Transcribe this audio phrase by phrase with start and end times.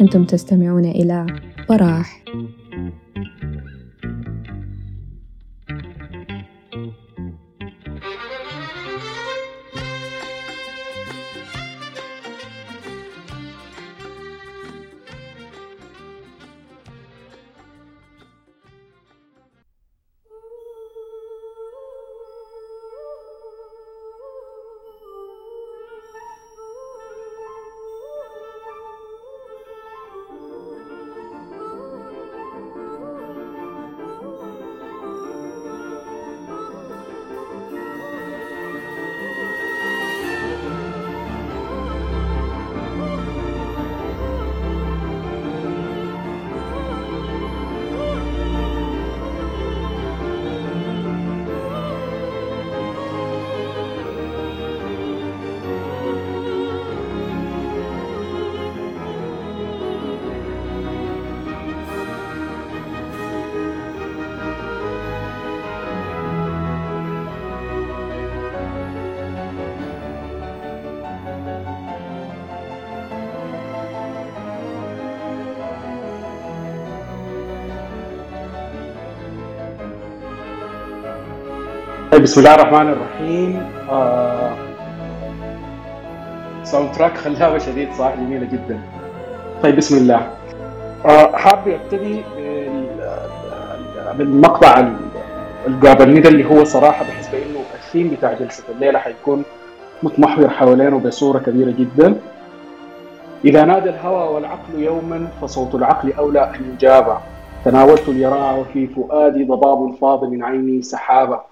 [0.00, 1.26] أنتم تستمعون إلى
[1.68, 2.24] براح
[82.20, 83.62] طيب بسم الله الرحمن الرحيم.
[83.90, 84.52] آه
[86.62, 88.80] soundtrack خلابه شديد صح؟ جميلة جدا.
[89.62, 90.26] طيب بسم الله.
[91.06, 92.20] آه حابب ابتدي
[94.18, 94.88] بالمقطع
[95.66, 99.42] القابلني ده اللي هو صراحة بحس بإنه الثيم بتاع جلسة الليلة حيكون
[100.02, 102.14] متمحور حوالينه بصورة كبيرة جدا.
[103.44, 107.18] إذا نادى الهوى والعقل يوما فصوت العقل أولى أن يجاب
[107.64, 111.49] تناولت اليراع وفي فؤادي ضباب فاض من عيني سحابة.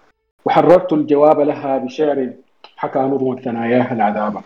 [0.58, 2.32] وحررت الجواب لها بشعر
[2.76, 4.42] حكى نظم ثناياها العذابة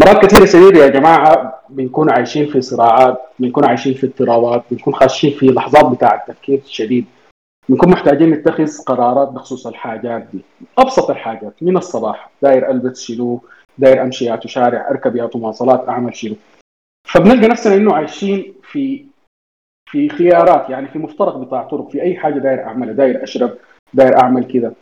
[0.00, 5.30] مرات كثيرة شديدة يا جماعة بنكون عايشين في صراعات بنكون عايشين في اضطرابات بنكون خاشين
[5.38, 7.06] في لحظات بتاع التفكير الشديد.
[7.68, 10.40] بنكون محتاجين نتخذ قرارات بخصوص الحاجات دي.
[10.78, 13.40] أبسط الحاجات من الصباح داير ألبس شنو
[13.78, 16.34] داير أمشي يا شارع أركب يا مواصلات أعمل شنو
[17.08, 19.04] فبنلقى نفسنا إنه عايشين في
[19.90, 23.50] في خيارات يعني في مفترق بتاع طرق في أي حاجة داير أعملها داير أشرب.
[23.94, 24.72] داير أعمل كذا.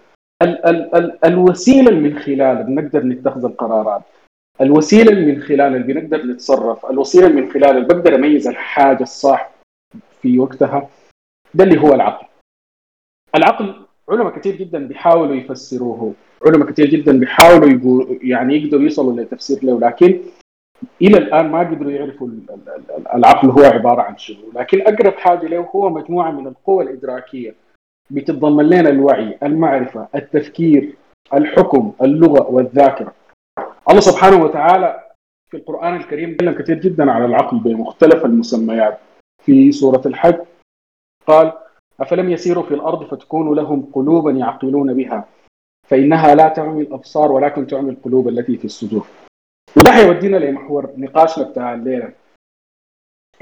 [0.43, 4.03] ال- ال- ال- الوسيلة اللي من خلالها بنقدر نتخذ القرارات
[4.61, 9.51] الوسيلة اللي من خلالها بنقدر نتصرف الوسيلة اللي من خلالها بقدر أميز الحاجة الصح
[10.23, 10.89] في وقتها
[11.55, 12.27] ده اللي هو العقل.
[13.37, 13.75] العقل
[14.09, 16.15] علماء كثير جدا بيحاولوا يفسروه
[16.47, 20.21] علماء كثير جدا بيحاولوا يعني يقدروا يوصلوا لتفسير له لكن
[21.03, 22.29] إلى الآن ما قدروا يعرفوا
[23.15, 24.53] العقل هو عبارة عن شنو.
[24.55, 27.55] لكن أقرب حاجة له هو مجموعة من القوى الإدراكية.
[28.11, 30.95] بتتضمن لنا الوعي المعرفة التفكير
[31.35, 33.15] الحكم اللغة والذاكرة.
[33.89, 35.05] الله سبحانه وتعالى
[35.51, 38.99] في القرآن الكريم تكلم كثير جدا على العقل بمختلف المسميات.
[39.43, 40.39] في سورة الحج
[41.27, 41.53] قال
[42.01, 45.25] أفلم يسيروا في الأرض فتكون لهم قلوبا يعقلون بها
[45.89, 49.07] فإنها لا تعمي الأبصار ولكن تعمي القلوب التي في الصدور.
[49.77, 52.13] وده حيودينا لمحور نقاشنا بتاع الليلة.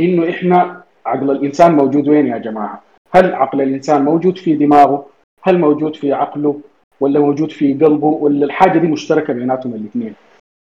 [0.00, 5.06] إنه إحنا عقل الإنسان موجود وين يا جماعة؟ هل عقل الإنسان موجود في دماغه؟
[5.42, 6.60] هل موجود في عقله؟
[7.00, 10.14] ولا موجود في قلبه؟ ولا الحاجة دي مشتركة بيناتهم الاثنين؟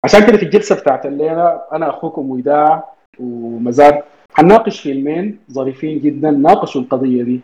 [0.05, 2.85] عشان كده في الجلسة بتاعت الليلة أنا أخوكم وداع
[3.21, 4.03] ومزاد
[4.33, 7.41] حنناقش فيلمين ظريفين جدا ناقشوا القضية دي.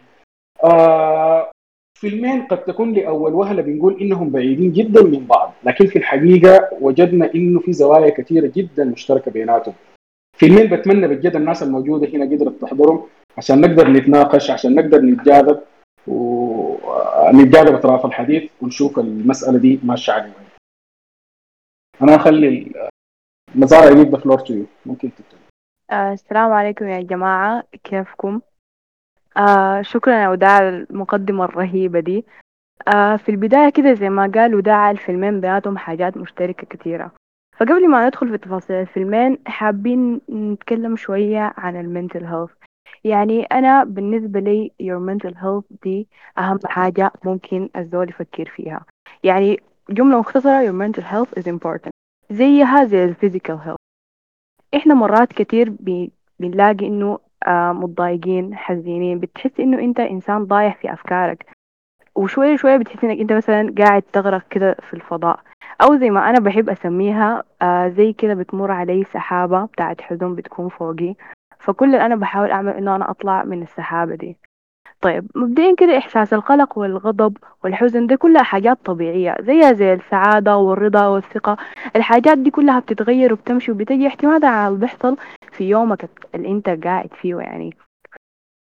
[0.65, 1.51] آه
[1.99, 7.35] فيلمين قد تكون لأول وهلة بنقول إنهم بعيدين جدا من بعض، لكن في الحقيقة وجدنا
[7.35, 9.75] إنه في زوايا كثيرة جدا مشتركة بيناتهم.
[10.37, 13.03] فيلمين بتمنى بجد الناس الموجودة هنا قدرت تحضرهم
[13.39, 15.61] عشان نقدر نتناقش عشان نقدر نتجاذب
[16.07, 20.35] ونتجاذب اطراف الحديث ونشوف المسألة دي ماشية على وين.
[22.03, 22.73] أنا اخلي
[23.55, 25.41] مزار يجيب floor to ممكن تبتدي.
[25.91, 28.41] آه السلام عليكم يا جماعة كيفكم؟
[29.37, 32.25] آه شكرا يا وداع على المقدمة الرهيبة دي
[32.95, 37.13] آه في البداية كده زي ما قال وداع الفيلمين بيناتهم حاجات مشتركة كثيرة
[37.57, 42.51] فقبل ما ندخل في تفاصيل الفيلمين حابين نتكلم شوية عن المنتل هيلث
[43.05, 46.09] يعني أنا بالنسبة لي your mental health دي
[46.39, 48.85] أهم حاجة ممكن الزول يفكر فيها.
[49.25, 49.61] يعني
[49.91, 51.91] جملة مختصرة your mental health is important.
[52.31, 53.81] زيها زي ال physical health.
[54.75, 55.75] إحنا مرات كتير
[56.41, 61.47] بنلاقي إنه آه متضايقين حزينين بتحس إنه أنت إنسان ضايع في أفكارك.
[62.15, 65.41] وشوية شوية بتحس إنك أنت مثلا قاعد تغرق كده في الفضاء.
[65.83, 70.69] أو زي ما أنا بحب أسميها آه زي كده بتمر علي سحابة بتاعت حزن بتكون
[70.69, 71.15] فوقي.
[71.61, 74.37] فكل اللي أنا بحاول أعمل إنه أنا أطلع من السحابة دي.
[75.01, 81.07] طيب مبدئيا كده إحساس القلق والغضب والحزن دي كلها حاجات طبيعية زيها زي السعادة والرضا
[81.07, 81.57] والثقة.
[81.97, 85.17] الحاجات دي كلها بتتغير وبتمشي وبتجي اعتمادا على اللي بيحصل
[85.53, 87.77] في يومك اللي أنت قاعد فيه يعني.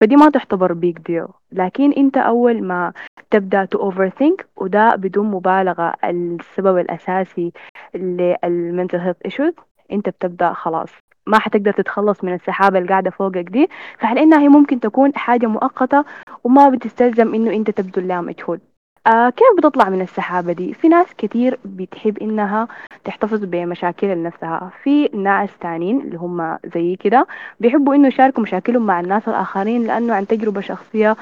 [0.01, 2.93] فدي ما تعتبر بيج ديل لكن أنت أول ما
[3.31, 7.51] تبدأ to overthink وده بدون مبالغة السبب الأساسي
[7.95, 9.53] لل mental health issues
[9.91, 10.89] أنت بتبدأ خلاص.
[11.27, 13.69] ما حتقدر تتخلص من السحابة اللي قاعدة فوقك دي.
[13.99, 16.05] فعلى إنها هي ممكن تكون حاجة مؤقتة؟
[16.43, 18.59] وما بتستلزم إنه أنت تبذل لها مجهود.
[19.07, 22.67] آه كيف بتطلع من السحابة دي؟ في ناس كتير بتحب إنها
[23.03, 24.71] تحتفظ بمشاكل لنفسها.
[24.83, 27.27] في ناس تانيين اللي هم زي كده
[27.59, 31.15] بيحبوا إنه يشاركوا مشاكلهم مع الناس الآخرين لأنه عن تجربة شخصية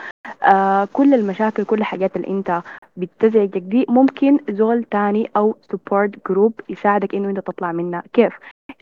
[0.44, 2.62] آه كل المشاكل كل الحاجات اللي أنت
[2.98, 8.04] بتزعجك دي ممكن زول تاني أو support group يساعدك إنه أنت تطلع منها.
[8.14, 8.34] كيف؟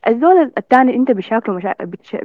[0.08, 1.74] الزول التاني اللي أنت بيشاركوا مشا...
[1.82, 2.16] بتش...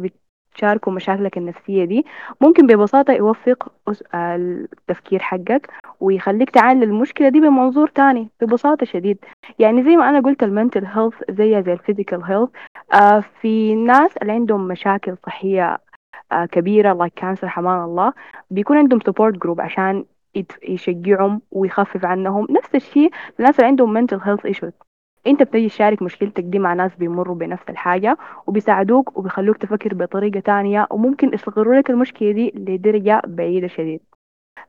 [0.53, 2.07] بتشاركوا مشاكلك النفسية دي
[2.41, 3.73] ممكن ببساطة يوفق
[4.15, 5.71] التفكير حقك
[6.01, 9.19] ويخليك تعالج المشكلة دي بمنظور تاني ببساطة شديد.
[9.59, 12.51] يعني زي ما أنا قلت ال mental health زي زي ال physical health
[12.95, 15.79] آه في ناس اللي عندهم مشاكل صحية
[16.33, 18.13] آه كبيرة like cancer حمانا الله
[18.51, 20.05] بيكون عندهم support group عشان
[20.63, 22.47] يشجعهم ويخفف عنهم.
[22.51, 23.11] نفس الشيء
[23.41, 24.73] الناس اللي عندهم mental health issues.
[25.27, 28.17] انت بتجي تشارك مشكلتك دي مع ناس بيمروا بنفس الحاجة
[28.47, 34.01] وبيساعدوك وبيخلوك تفكر بطريقة تانية وممكن يصغروا لك المشكلة دي لدرجة بعيدة شديد.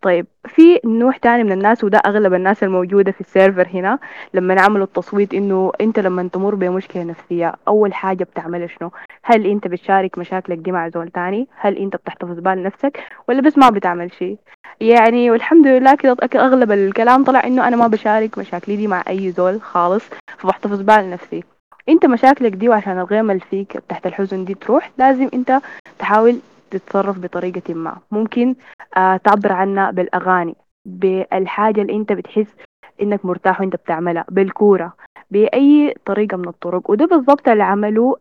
[0.02, 4.00] طيب في نوع تاني من الناس وده أغلب الناس الموجودة في ال server هنا
[4.34, 8.92] لما نعملوا التصويت إنه أنت لما تمر بمشكلة نفسية أول حاجة بتعملها شنو؟
[9.28, 13.58] هل انت بتشارك مشاكلك دي مع زول تاني؟ هل انت بتحتفظ بال نفسك؟ ولا بس
[13.58, 14.38] ما بتعمل شيء
[14.82, 19.32] يعني والحمد لله كده أغلب الكلام طلع إنه أنا ما بشارك مشاكلي دي مع أي
[19.32, 21.44] زول خالص فبحتفظ بال نفسي.
[21.90, 25.60] انت مشاكلك دي وعشان الغيمة اللي فيك تحت الحزن دي تروح لازم انت
[26.00, 26.40] تحاول
[26.72, 27.98] تتصرف بطريقة ما.
[28.12, 28.56] ممكن
[28.98, 30.56] آه تعبر عنها بالأغاني
[30.86, 32.56] بالحاجة اللي انت بتحس
[33.02, 34.94] إنك مرتاح وانت بتعملها بالكورة.
[35.36, 36.90] بأي طريقة من الطرق.
[36.90, 38.20] وده بالضبط اللي عملوه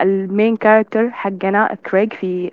[0.00, 2.50] ال main character حقنا كريج في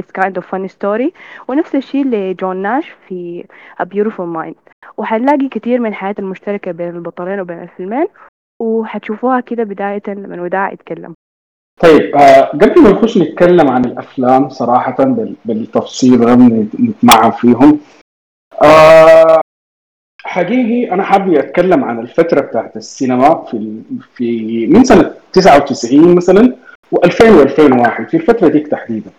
[0.00, 1.10] It's kind of funny story
[1.48, 3.44] ونفس الشيء لجون ناش في
[3.82, 4.72] A Beautiful Mind.
[4.96, 8.06] وحنلاقي كتير من الحاجات المشتركة بين البطلين وبين الفيلمين
[8.62, 11.14] وحتشوفوها كده بداية لما وداع يتكلم.
[11.80, 14.96] طيب آه قبل ما نخش نتكلم عن الأفلام صراحة
[15.44, 16.20] بالتفصيل
[16.80, 17.80] نتمعن فيهم
[18.62, 19.40] آه
[20.28, 23.82] حقيقي أنا حابب أتكلم عن الفترة بتاعت السينما في
[24.14, 26.56] في من سنة 99 مثلا
[26.94, 29.10] و2000 و2001 في الفترة ديك تحديدا.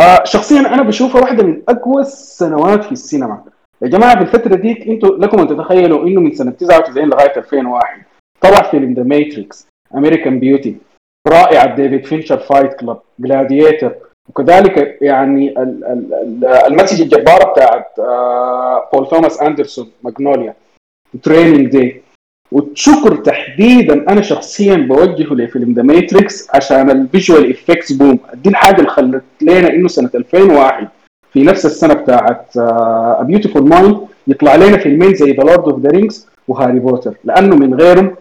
[0.00, 3.44] آه شخصيا أنا بشوفها واحدة من أقوى السنوات في السينما.
[3.82, 8.02] يا جماعة في الفترة ديك أنتوا لكم أن تتخيلوا إنه من سنة 99 لغاية 2001
[8.40, 10.76] طلع فيلم The Matrix American Beauty
[11.28, 13.94] رائعه ديفيد فينشر Fight Club Gladiator
[14.28, 15.54] وكذلك يعني
[16.66, 17.86] ال message الجبارة بتاعت
[18.92, 20.54] بول توماس اندرسون Magnolia
[21.22, 22.02] Training Day
[22.52, 28.76] والشكر تحديدا أنا شخصيا بوجهه لفيلم The Matrix عشان ال visual effects boom دي الحاجة
[28.78, 30.88] اللي خلت لنا إنه سنة 2001
[31.32, 32.58] في نفس السنة بتاعت
[33.26, 37.56] Beautiful Mind يطلع لنا فيلمين زي The Lord of the Rings و Harry Potter لأنه
[37.56, 38.16] من غيرهم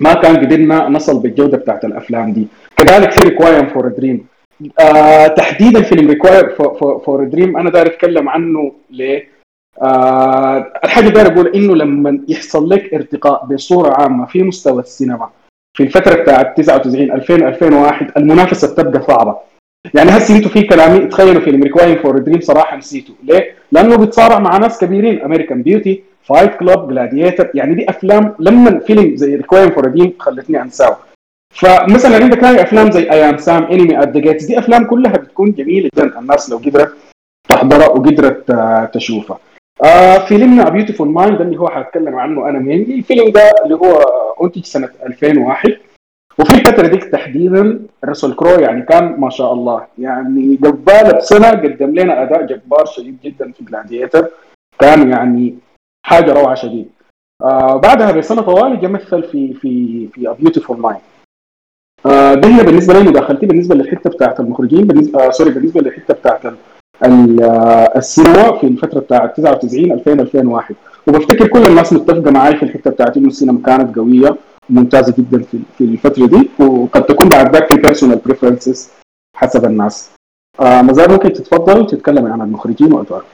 [0.00, 2.46] ما كان قدرنا نصل بالجودة بتاعت الأفلام دي.
[2.76, 4.26] كذلك في Requiem for Dream
[4.80, 6.50] آه تحديدا فيلم Requiem
[7.04, 9.28] for Dream أنا داير أتكلم عنه ليه؟
[9.82, 15.28] آه الحاجة داير أقول إنه لما يحصل لك ارتقاء بصورة عامة في مستوى السينما
[15.76, 19.36] في الفترة بتاعت 99 2000 2001 المنافسة بتبقى صعبة.
[19.94, 23.14] يعني هسه أنتوا في كلامي تخيلوا فيلم Requiem for Dream صراحة نسيته.
[23.24, 28.78] ليه؟ لأنه بيتصارع مع ناس كبيرين American Beauty Fight Club Gladiator يعني دي أفلام لما
[28.78, 30.96] فيلم زي Requiem for Dream خلتني أنساه.
[31.54, 35.52] فمثلا عندك هاي أفلام زي I Am Sam Enemy at Gates دي أفلام كلها بتكون
[35.52, 36.18] جميلة جدا.
[36.18, 36.94] الناس لو قدرت
[37.48, 38.52] تحضرها وقدرت
[38.94, 39.38] تشوفها.
[39.84, 44.00] آه فيلمنا Beautiful Mind اللي هو حاتكلم عنه أنا مين الفيلم ده اللي هو
[44.42, 45.76] انتج سنة 2001
[46.38, 49.86] وفي الفترة ديك تحديدا راسل كرو يعني كان ما شاء الله.
[49.98, 54.28] يعني قباله بسنة قدم لنا أداء جبار شديد جدا في Gladiator
[54.80, 55.54] كان يعني
[56.06, 56.88] حاجة روعة شديد.
[57.42, 61.00] آه بعدها بسنة طوالي جا مثل في في في Beautiful Mind
[62.06, 66.14] آه ده هي بالنسبة لي مداخلتي بالنسبة للحتة بتاعت المخرجين بالنسبة آه sorry بالنسبة للحتة
[66.14, 66.40] بتاعت
[67.96, 70.74] السينما في الفترة بتاعت 99 2000 2001
[71.08, 74.36] وبفتكر كل الناس متفقة معي في الحتة بتاعت إنه السينما كانت قوية
[74.70, 78.90] وممتازه جدا في في الفترة دي وقد تكون بعد ذاك في personal preferences
[79.36, 80.10] حسب الناس.
[80.60, 83.24] آه مزار ممكن تتفضل وتتكلم عن المخرجين وادوار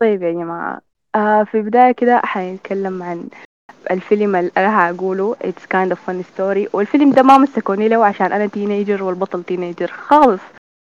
[0.00, 0.80] طيب يا جماعة
[1.14, 3.24] آه في البداية كده حنتكلم عن
[3.90, 8.32] الفيلم اللي أنا هقوله It's Kind of Funny Story والفيلم ده ما مسكوني له عشان
[8.32, 10.40] أنا teenager والبطل teenager خالص.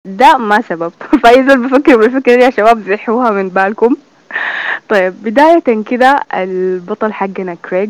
[0.05, 0.93] ده ما سبب.
[1.23, 3.95] فإذا بفكر بالفكرة دي يا شباب زحوها من بالكم.
[4.89, 7.89] طيب بداية كده البطل حقنا كريغ.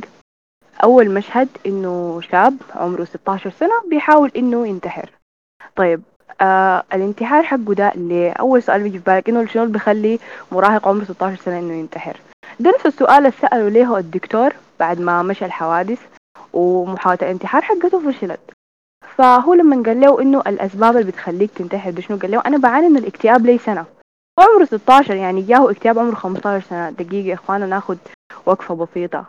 [0.83, 5.09] أول مشهد إنه شاب عمره 16 سنة بيحاول إنه ينتحر.
[5.75, 6.01] طيب
[6.41, 10.19] آه الانتحار حقه ده ليه؟ أول سؤال بيجي في بالك إنه شنو بيخلي
[10.51, 12.17] مراهق عمره 16 سنة إنه ينتحر؟
[12.59, 14.53] ده نفس السؤال اللي سأله ليه الدكتور.
[14.79, 16.01] بعد ما مشى الحوادث
[16.53, 18.39] ومحاولة الانتحار حقته فشلت.
[19.15, 22.97] فهو لما قال له إنه الأسباب اللي بتخليك تنتحر شنو؟ قال له أنا بعاني من
[22.97, 23.85] الاكتئاب لي سنة.
[24.39, 26.89] عمره 16 يعني جاهه اكتئاب عمره 15 سنة.
[26.89, 27.97] دقيقة يا إخوانا ناخد
[28.45, 29.25] وقفة بسيطة.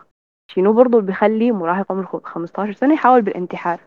[0.50, 3.79] شنو برضو اللي بيخلي مراهق عمره 15 سنة يحاول بالانتحار؟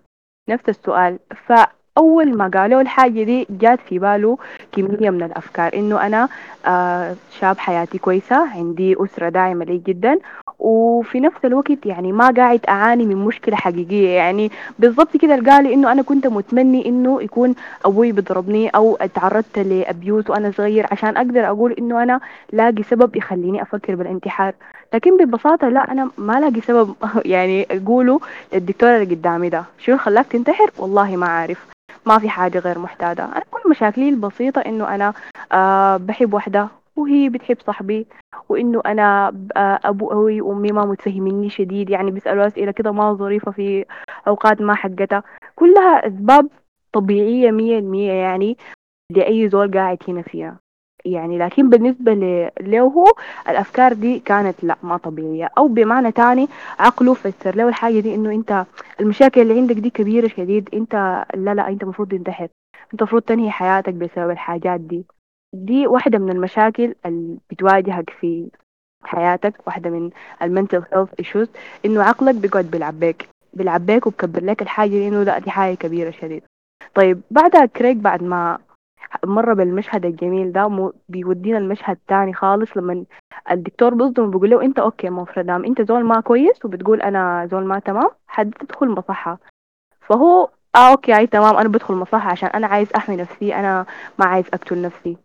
[0.50, 1.20] نفس السؤال.
[1.46, 4.38] فأول ما قالوا الحاجة دي جات في باله
[4.72, 5.74] كمية من الأفكار.
[5.74, 6.30] إنه أنا
[6.66, 10.20] آه شاب حياتي كويسة عندي أسرة داعمة لي جدا.
[10.60, 14.10] وفي نفس الوقت يعني ما قاعد أعاني من مشكلة حقيقية.
[14.10, 19.60] يعني بالضبط كده قال لي إنه أنا كنت متمني إنه يكون أبوي بيضربني أو تعرضت
[19.60, 22.20] لأبيوز وأنا صغير عشان أقدر أقول إنه أنا
[22.54, 24.54] لاقي سبب يخليني أفكر بالانتحار.
[24.94, 28.20] لكن ببساطة لا أنا ما لاقي سبب يعني أقوله
[28.54, 29.64] للدكتورة اللي قدامي ده.
[29.80, 31.68] شو خلاك تنتحر؟ والله ما عارف
[32.06, 33.26] ما في حاجة غير محتاجة.
[33.26, 35.14] أنا كل مشاكلي البسيطة إنه أنا
[35.52, 36.68] أه بحب واحدة
[37.00, 38.08] وهي بتحب صاحبي
[38.50, 39.28] وإنه أنا
[39.58, 43.86] آه، أبوي وأمي ما متفهميني شديد يعني بيسألوا أسئلة كده ما ظريفة في
[44.28, 45.24] أوقات ما حقتها.
[45.56, 46.48] كلها أسباب
[46.94, 48.58] طبيعية مية المية يعني
[49.12, 50.60] لأي زول قاعد هنا فيها.
[51.06, 52.14] يعني لكن بالنسبة
[52.62, 53.06] له
[53.50, 55.50] الأفكار دي كانت لا ما طبيعية.
[55.58, 56.48] أو بمعنى تاني
[56.80, 58.66] عقله فسر له الحاجة دي إنه أنت
[59.00, 62.48] المشاكل اللي عندك دي كبيرة شديد أنت لا لا أنت المفروض تنتحر.
[62.94, 65.06] أنت المفروض تنهي حياتك بسبب الحاجات دي.
[65.54, 68.50] دي واحدة من المشاكل اللي بتواجهك في
[69.04, 70.10] حياتك واحدة من
[70.42, 71.48] ال mental health issues
[71.86, 76.12] إنه عقلك بيقعد بيلعب بيك بيلعب بيك وبكبر لك الحاجة إنه لا دي حاجة كبيرة
[76.12, 76.44] شديد.
[76.96, 78.60] طيب بعدها كريغ بعد ما
[79.26, 83.06] مر بالمشهد الجميل ده بيودينا المشهد تاني خالص لما
[83.52, 87.66] الدكتور بيصدم بيقول له أنت okay المفروض دام أنت زول ما كويس وبتقول أنا زول
[87.66, 88.10] ما تمام.
[88.28, 89.40] حتدخل مصحة.
[90.02, 93.86] فهو آه okay أي تمام أنا بدخل مصحة عشان أنا عايز أحمي نفسي أنا
[94.20, 95.18] ما عايز أقتل نفسي.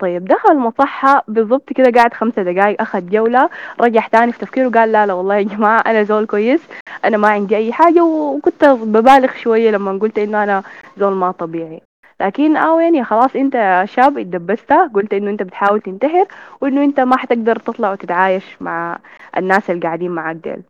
[0.00, 4.92] طيب دخل المصحة بالضبط كده قاعد خمسة دقايق أخذ جولة رجع تاني في تفكيره قال
[4.92, 6.60] لا لا والله يا جماعة أنا زول كويس
[7.04, 10.62] أنا ما عندي أي حاجة وكنت ببالغ شوية لما قلت إنه أنا
[10.98, 11.82] زول ما طبيعي.
[12.20, 16.26] لكن آه يعني خلاص أنت شاب اتدبست قلت إنه أنت بتحاول تنتحر
[16.60, 18.98] وإنه أنت ما حتقدر تطلع وتتعايش مع
[19.36, 20.62] الناس اللي قاعدين معاك ديل.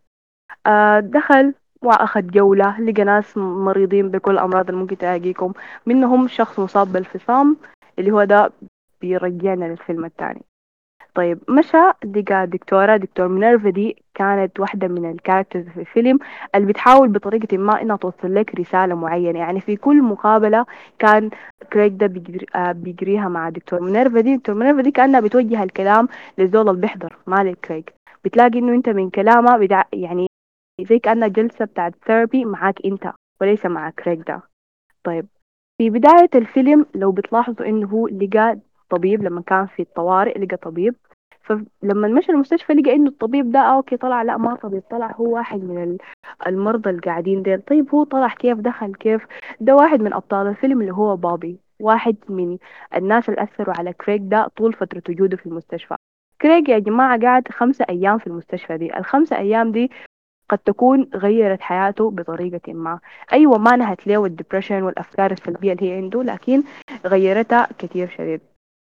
[0.66, 5.52] آه دخل وأخذ جولة لقى ناس مريضين بكل الأمراض اللي ممكن تلاقيكم
[5.86, 7.56] منهم شخص مصاب بالفصام
[7.98, 8.50] اللي هو ده
[9.00, 10.42] بيرجعنا للفيلم الثاني.
[11.14, 16.18] طيب مشى لقى دكتورة دكتور مينيرفا دي كانت واحدة من ال characters في الفيلم
[16.54, 19.38] اللي بتحاول بطريقة ما إنها توصل لك رسالة معينة.
[19.38, 20.66] يعني في كل مقابلة
[20.98, 21.30] كان
[21.72, 24.36] كريغ ده بيجري آه بيجريها مع دكتور مينيرفا دي.
[24.36, 29.10] دكتور مينيرفا دي كأنها بتوجه الكلام للزول اللي بيحضر ما لكريغ بتلاقي إنه أنت من
[29.10, 30.26] كلامها بدع يعني
[30.80, 34.42] زي كأنها جلسة بتاعت therapy معاك أنت وليس مع كريغ ده.
[35.04, 35.26] طيب
[35.78, 38.58] في بداية الفيلم لو بتلاحظوا إنه هو لقى
[38.90, 40.94] طبيب لما كان في الطوارئ لقى طبيب.
[41.42, 45.34] فلما مشى المستشفى لقى إنه الطبيب ده آه okay طلع لا ما طبيب طلع هو
[45.34, 45.96] واحد من
[46.46, 47.62] المرضى اللي قاعدين ديل.
[47.62, 49.26] طيب هو طلع كيف؟ دخل كيف؟
[49.60, 52.58] ده واحد من أبطال الفيلم اللي هو بابي واحد من
[52.96, 55.94] الناس اللي أثروا على كريغ ده طول فترة وجوده في المستشفى.
[56.42, 58.98] كريغ يا جماعة قاعد خمسة أيام في المستشفى دي.
[58.98, 59.90] الخمسة أيام دي
[60.48, 62.98] قد تكون غيرت حياته بطريقة ما.
[63.32, 66.62] أيوة ما نهت له ال depression والأفكار السلبية اللي هي عنده لكن
[67.06, 68.40] غيرتها كثير شديد.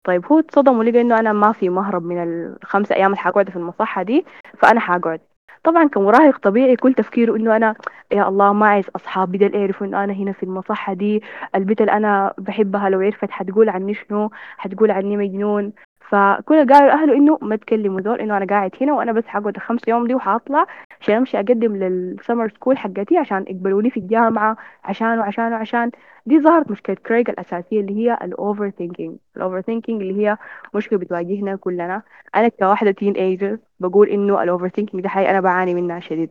[0.05, 3.57] طيب هو اتصدم ولقى انه أنا ما في مهرب من الخمس أيام اللي حقعد في
[3.57, 4.25] المصحة دي
[4.59, 5.21] فأنا حقعد.
[5.65, 7.75] طبعا كمراهق طبيعي كل تفكيره إنه أنا
[8.13, 11.23] يا الله ما عايز اصحابي ديل يعرفوا إنه أنا هنا في المصحة دي
[11.55, 15.73] البنت اللي أنا بحبها لو عرفت حتقول عني شنو حتقول عني مجنون.
[16.09, 19.89] فكل قالوا أهله إنه ما تكلموا زول إنه أنا قاعد هنا وأنا بس حقعد الخمس
[19.89, 20.67] يوم دي وحاطلع
[21.01, 25.91] عشان امشي اقدم لل summer school حقتي عشان يقبلوني في الجامعة عشان وعشان وعشان.
[26.27, 30.37] دي ظهرت مشكلة كريغ الأساسية اللي هي ال overthinking ال overthinking اللي هي
[30.75, 32.03] مشكلة بتواجهنا كلنا.
[32.37, 36.31] أنا كواحدة teenager بقول إنه ال overthinking دي حقيقه أنا بعاني منها شديد.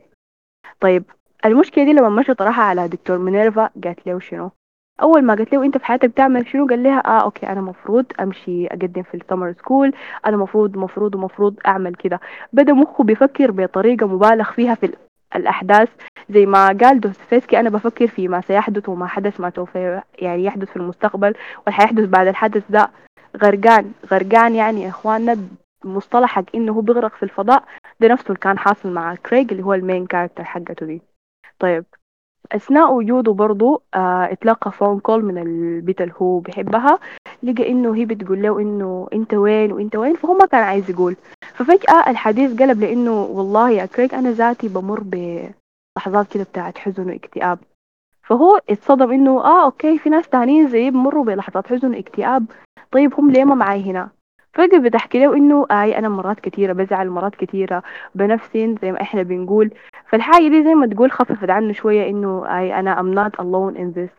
[0.79, 1.03] طيب
[1.45, 4.51] المشكلة دي لما مشى طرحها على دكتور مينيرفا قالت له شنو
[5.01, 8.05] أول ما قلت له انت في حياتك بتعمل شنو؟ قال لها آه okay أنا مفروض
[8.19, 9.93] أمشي أقدم في ال summer school
[10.25, 12.19] أنا مفروض مفروض ومفروض أعمل كده.
[12.53, 14.93] بدأ مخه بيفكر بطريقة مبالغ فيها في
[15.35, 15.89] الأحداث.
[16.29, 19.75] زي ما قال دوستويفسكي أنا بفكر في ما سيحدث وما حدث ما سوف
[20.19, 21.33] يعني يحدث في المستقبل
[21.65, 22.89] والحيحدث بعد الحدث ده.
[23.43, 25.37] غرقان غرقان يعني يا إخواننا
[25.85, 27.63] مصطلح إنه هو بيغرق في الفضاء.
[27.99, 31.01] ده نفسه اللي كان حاصل مع كريغ اللي هو ال main character حقته دي.
[31.59, 31.85] طيب.
[32.51, 36.99] أثناء وجوده برضو آه اتلقى phone call من البنت اللي هو بيحبها.
[37.43, 41.15] لقى إنه هي بتقول له إنه أنت وين وأنت وين فهو ما كان عايز يقول.
[41.53, 47.59] ففجأة الحديث قلب لإنه والله يا كريغ أنا ذاتي بمر بلحظات كده بتاعت حزن واكتئاب.
[48.23, 52.45] فهو اتصدم إنه آه okay في ناس تانيين زيي بمروا بلحظات حزن واكتئاب.
[52.91, 54.09] طيب هم ليه ما معاي هنا؟
[54.53, 57.83] فجأة بتحكي له إنه آي أنا مرات كتيرة بزعل مرات كتيرة
[58.15, 59.71] بنفسي زي ما إحنا بنقول.
[60.09, 63.97] فالحاجة دي زي ما تقول خففت عنه شوية إنه آي أنا I'm not alone in
[63.97, 64.11] this.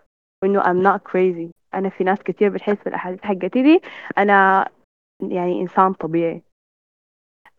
[0.42, 1.50] وإنه I'm not crazy.
[1.74, 3.80] أنا في ناس كتير بتحس في الأحاسيس حقتي دي.
[4.18, 4.68] أنا
[5.22, 6.42] يعني إنسان طبيعي.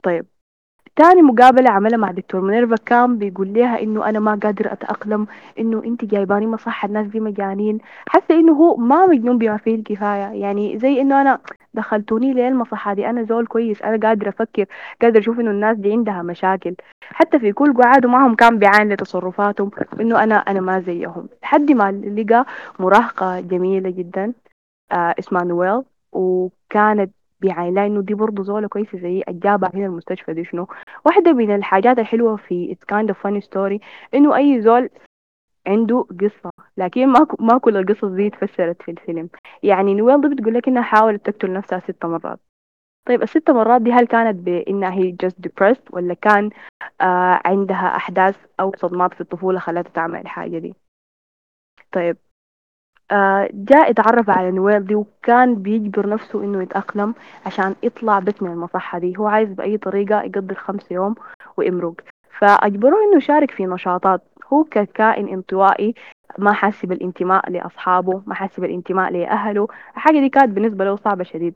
[0.03, 0.25] طيب.
[0.95, 5.27] تاني مقابلة عملها مع دكتور منيرفا كان بيقول لها إنه أنا ما قادر أتأقلم.
[5.59, 7.79] إنه أنت جايباني مصحة الناس دي مجانين.
[8.07, 10.41] حاسة إنه هو ما مجنون بما فيه الكفاية.
[10.41, 11.39] يعني زي إنه أنا
[11.73, 14.65] دخلتوني ليه المصحة دي؟ أنا زول كويس أنا قادر أفكر
[15.01, 16.75] قادر أشوف إنه الناس دي عندها مشاكل.
[17.03, 21.29] حتى في كل قعاده معهم كان بيعاني لتصرفاتهم إنه أنا أنا ما زيهم.
[21.43, 22.45] لحد ما لقى
[22.79, 24.33] مراهقة جميلة جدا
[24.91, 27.11] آه اسمها نويل وكانت
[27.41, 30.67] بيعاين إنه دي برضه زولة كويسة زي جابها هنا المستشفى دي شنو؟
[31.05, 33.79] واحدة من الحاجات الحلوة في It's kind of funny story
[34.13, 34.89] إنه أي زول
[35.69, 39.29] عنده قصة لكن ما ما كل القصص دي اتفسرت في الفيلم.
[39.63, 42.39] يعني نويل دي بتقول لك إنها حاولت تقتل نفسها ست مرات.
[43.07, 46.49] طيب الست مرات دي هل كانت بإنها هي just depressed ولا كان
[47.01, 50.75] آه عندها أحداث أو صدمات في الطفولة خلتها تعمل الحاجة دي؟
[51.91, 52.17] طيب
[53.11, 57.13] آه جاء اتعرف على نويل دي وكان بيجبر نفسه إنه يتأقلم
[57.45, 59.17] عشان يطلع بس من المصحة دي.
[59.17, 61.15] هو عايز بأي طريقة يقضي الخمس يوم
[61.57, 61.93] ويمرق.
[62.39, 64.21] فأجبروه إنه يشارك في نشاطات
[64.53, 65.93] هو ككائن انطوائي
[66.37, 69.67] ما حاسس بالانتماء لأصحابه ما حاسس بالانتماء لأهله.
[69.95, 71.55] الحاجة دي كانت بالنسبة له صعبة شديد.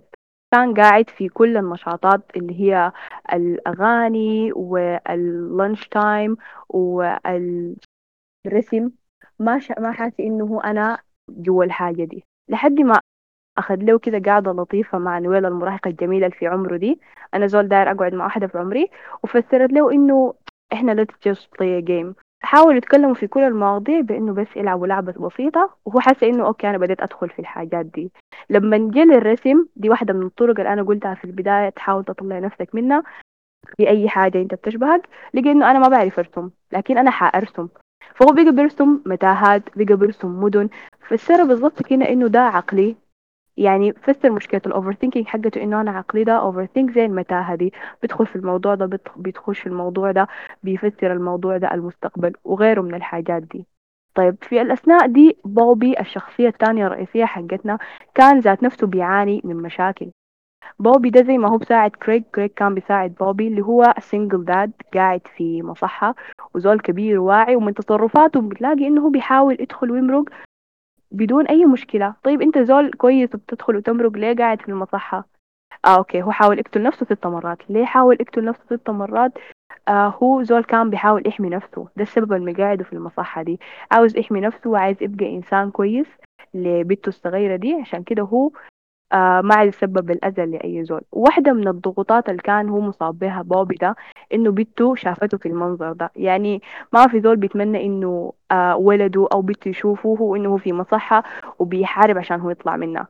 [0.53, 2.91] كان قاعد في كل النشاطات اللي هي
[3.33, 6.37] الأغاني واللانش تايم
[6.69, 7.71] والرسم
[9.39, 9.79] ما شا...
[9.79, 12.23] ما حاسس إنه أنا جوا الحاجة دي.
[12.49, 12.99] لحد ما
[13.57, 16.99] أخذ له كده قاعدة لطيفة مع نويل المراهقة الجميلة اللي في عمره دي.
[17.33, 18.89] أنا زول داير أقعد مع واحدة في عمري.
[19.23, 20.33] وفسرت له إنه
[20.73, 22.13] إحنا let's just play a game.
[22.43, 26.77] حاولوا يتكلموا في كل المواضيع بإنه بس يلعبوا لعبة بسيطة وهو حاسة إنه okay أنا
[26.77, 28.11] بديت أدخل في الحاجات دي.
[28.49, 32.75] لما جه للرسم دي واحدة من الطرق اللي أنا قلتها في البداية تحاول تطلع نفسك
[32.75, 33.03] منها
[33.77, 37.67] في أي حاجة أنت بتشبهك لقى إنه أنا ما بعرف أرسم لكن أنا حأرسم.
[38.15, 40.69] فهو بقى بيرسم متاهات بقى بيرسم مدن.
[41.09, 42.95] فسر بالضبط كده إنه ده عقلي
[43.57, 47.73] يعني فسر مشكلة ال overthinking حقته إنه أنا عقلي ده overthink زي المتاهة دي.
[48.01, 50.27] بيدخل في الموضوع ده بيدخل في الموضوع ده
[50.63, 53.65] بيفسر الموضوع ده المستقبل وغيره من الحاجات دي.
[54.15, 57.77] طيب في الأثناء دي بوبي الشخصية الثانية الرئيسية حقتنا
[58.15, 60.09] كان ذات نفسه بيعاني من مشاكل.
[60.79, 64.71] بوبي ده زي ما هو بيساعد كريك كريك كان بيساعد بوبي اللي هو single dad
[64.93, 66.15] قاعد في مصحة
[66.53, 70.23] وزول كبير واعي ومن تصرفاته بتلاقي إنه هو بيحاول يدخل ويمرق
[71.13, 72.13] بدون أي مشكلة.
[72.23, 75.27] طيب أنت زول كويس وبتدخل وتمرق ليه قاعد في المصحة؟
[75.85, 76.21] آه okay.
[76.23, 77.57] هو حاول يقتل نفسه ست مرات.
[77.69, 79.31] ليه حاول يقتل نفسه ست مرات؟
[79.87, 81.87] آه هو زول كان بيحاول يحمي نفسه.
[81.95, 83.59] ده السبب اللي قاعدة في المصحة دي.
[83.91, 86.07] عاوز يحمي نفسه وعايز يبقى إنسان كويس
[86.53, 87.73] لبنته الصغيرة دي.
[87.73, 88.51] عشان كده هو
[89.13, 91.01] آه ما عايز يسبب الأذى لأي زول.
[91.11, 93.95] واحدة من الضغوطات اللي كان هو مصاب بها بوبي ده
[94.33, 96.11] إنه بنته شافته في المنظر ده.
[96.15, 96.61] يعني
[96.93, 101.23] ما في زول بيتمنى إنه آه ولده أو بنته يشوفوه وإنه هو في مصحة
[101.59, 103.07] وبيحارب عشان هو يطلع منها.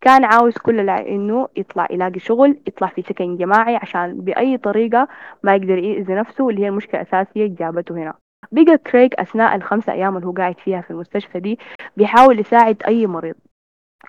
[0.00, 5.08] كان عاوز كل إنه يطلع يلاقي شغل يطلع في سكن جماعي عشان بأي طريقة
[5.42, 8.14] ما يقدر يأذي نفسه اللي هي المشكلة الأساسية جابته هنا.
[8.52, 11.58] بقى كريك أثناء الخمسة أيام اللي هو قاعد فيها في المستشفى دي
[11.96, 13.34] بيحاول يساعد أي مريض.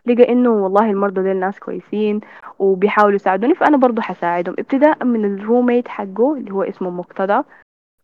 [0.05, 2.21] لقى إنه والله المرضى دول ناس كويسين
[2.59, 7.41] وبيحاولوا يساعدوني فأنا برضو حساعدهم ابتداء من الروميت حقه اللي هو اسمه مقتدى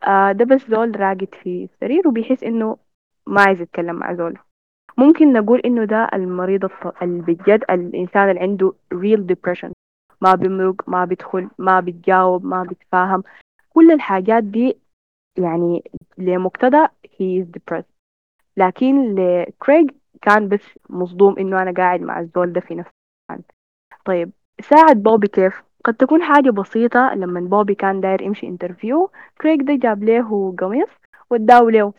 [0.07, 2.77] آه ده بس زول راقد في السرير وبيحس إنه
[3.27, 4.37] ما عايز يتكلم مع زول
[4.97, 6.69] ممكن نقول إنه ده المريض
[7.01, 9.71] بجد الإنسان اللي عنده real depression.
[10.21, 13.23] ما بيمرق ما بيدخل ما بيتجاوب ما بيتفاهم.
[13.69, 14.77] كل الحاجات دي
[15.37, 15.83] يعني
[16.17, 17.91] لمقتدى he is depressed.
[18.57, 19.89] لكن لكريج
[20.21, 22.91] كان بس مصدوم إنه أنا قاعد مع الزول ده في نفس
[23.31, 23.45] المكان.
[24.05, 29.61] طيب ساعد بوبي كيف؟ قد تكون حاجة بسيطة لما بوبي كان داير يمشي interview كريك
[29.61, 30.89] ده جاب له قميص
[31.29, 31.93] وداه له.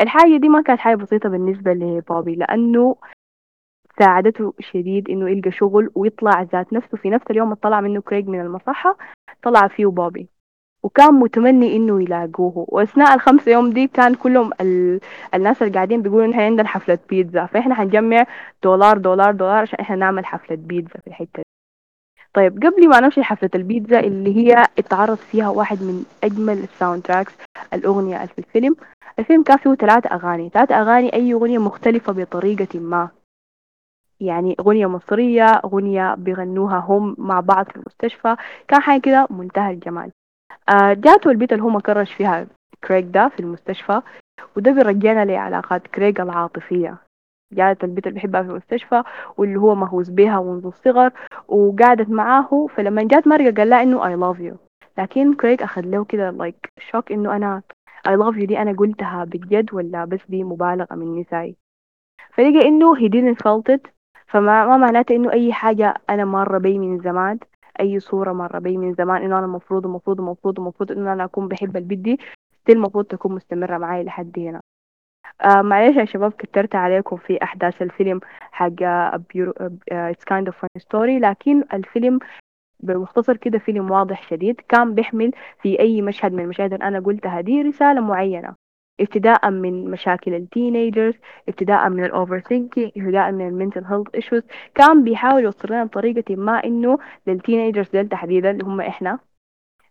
[0.00, 2.96] الحاجة دي ما كانت حاجة بسيطة بالنسبة لبوبي لأنه
[3.98, 6.98] ساعدته شديد إنه يلقى شغل ويطلع ذات نفسه.
[6.98, 8.98] في نفس اليوم اللي طلع منه كريك من المصحة
[9.42, 10.28] طلع فيه بوبي.
[10.86, 12.64] وكان متمني إنه يلاقوه.
[12.68, 15.00] وأثناء الخمسة يوم دي كان كلهم ال...
[15.34, 18.26] الناس اللي قاعدين بيقولوا إحنا عندنا حفلة بيتزا فإحنا هنجمع
[18.62, 21.42] دولار دولار دولار عشان إحنا نعمل حفلة بيتزا في الحتة دي.
[22.34, 27.32] طيب قبل ما نمشي حفلة البيتزا اللي هي اتعرض فيها واحد من أجمل ال soundtracks
[27.72, 28.76] الأغنية في الفيلم.
[29.18, 30.48] الفيلم كان فيه ثلاثة أغاني.
[30.48, 33.08] ثلاثة أغاني أي أغنية مختلفة بطريقة ما.
[34.20, 38.36] يعني أغنية مصرية أغنية بيغنوها هم مع بعض في المستشفى.
[38.68, 40.10] كان حاجة كده منتهى الجمال.
[40.92, 42.46] جاته البنت اللي هو مكرش فيها
[42.84, 44.00] كريك ده في المستشفى
[44.56, 46.96] وده بيرجعنا لعلاقات كريك العاطفية.
[47.52, 49.02] جات البنت اللي بحبها في المستشفى
[49.36, 51.10] واللي هو مهووس بيها منذ الصغر
[51.48, 54.56] وقعدت معاه فلما جات ماريا قال لها إنه I love you.
[54.98, 57.62] لكن كريك أخذ له كده like shock إنه أنا
[58.08, 61.56] I love you دي أنا قلتها بجد ولا بس دي مبالغة من نسائي.
[62.32, 63.90] فلقى إنه he didn't felt it
[64.26, 67.38] فما ما معناته إنه أي حاجة أنا مرة بي من زمان.
[67.80, 71.48] أي صورة مرة بي من زمان إنه أنا المفروض المفروض المفروض المفروض إنه أنا أكون
[71.48, 72.18] بحب البنت دي
[72.68, 74.60] المفروض تكون مستمرة معي لحد هنا.
[75.40, 78.20] آه معلش يا شباب كترت عليكم في أحداث الفيلم
[78.52, 82.18] حق It's Kind of Funny Story لكن الفيلم
[82.80, 87.40] بمختصر كده فيلم واضح شديد كان بيحمل في أي مشهد من المشاهد اللي أنا قلتها
[87.40, 88.54] دي رسالة معينة.
[89.00, 91.14] ابتداء من مشاكل ال teenagers
[91.48, 94.42] ابتداء من ال overthinking ابتداء من ال mental health issues
[94.74, 99.18] كان بيحاول يوصل لنا بطريقة ما إنه لل teenagers دول تحديدا اللي هم إحنا.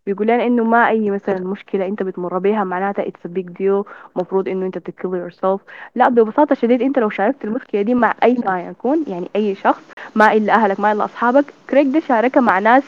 [0.05, 3.83] بيقول لنا إنه ما أي مثلا مشكلة أنت بتمر بيها معناتها it's big deal
[4.15, 5.61] المفروض إنه أنت ت kill yourself
[5.95, 9.93] لا ببساطة شديد أنت لو شاركت المشكلة دي مع أي ما يكون يعني أي شخص
[10.15, 12.83] ما إلا أهلك ما إلا أصحابك كريك ده شاركها مع ناس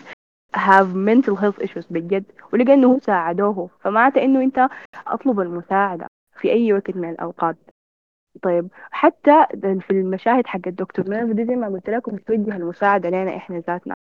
[0.55, 3.69] have mental health issues بجد ولقى إنه ساعدوه.
[3.79, 4.69] فمعناته إنه أنت
[5.07, 6.07] أطلب المساعدة
[6.39, 7.55] في أي وقت من الأوقات.
[8.41, 13.35] طيب حتى في المشاهد حق الدكتور ميرف دي زي ما قلت لكم بتوجه المساعدة لنا
[13.37, 13.93] إحنا ذاتنا.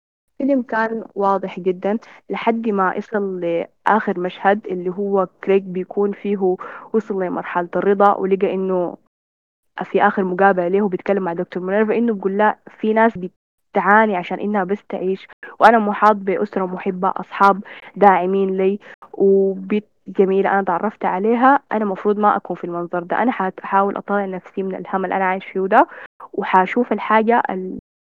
[0.42, 1.98] الفيلم كان واضح جدا
[2.30, 6.56] لحد ما وصل لآخر مشهد اللي هو كريك بيكون فيه
[6.94, 8.98] وصل لمرحلة الرضا ولقى إنه
[9.84, 13.18] في آخر مقابلة له بيتكلم مع دكتور مينيرفا إنه بيقول لا في ناس
[13.80, 15.28] بتعاني عشان إنها بس تعيش.
[15.60, 17.64] وأنا محاط بأسرة محبة أصحاب
[17.96, 18.80] داعمين لي
[19.14, 21.60] وبنت جميلة أنا تعرفت عليها.
[21.72, 23.22] أنا مفروض ما أكون في المنظر ده.
[23.22, 25.88] أنا حاحاول أطلع نفسي من الهم اللي أنا عايش فيه ده
[26.34, 27.44] وحاشوف الحاجة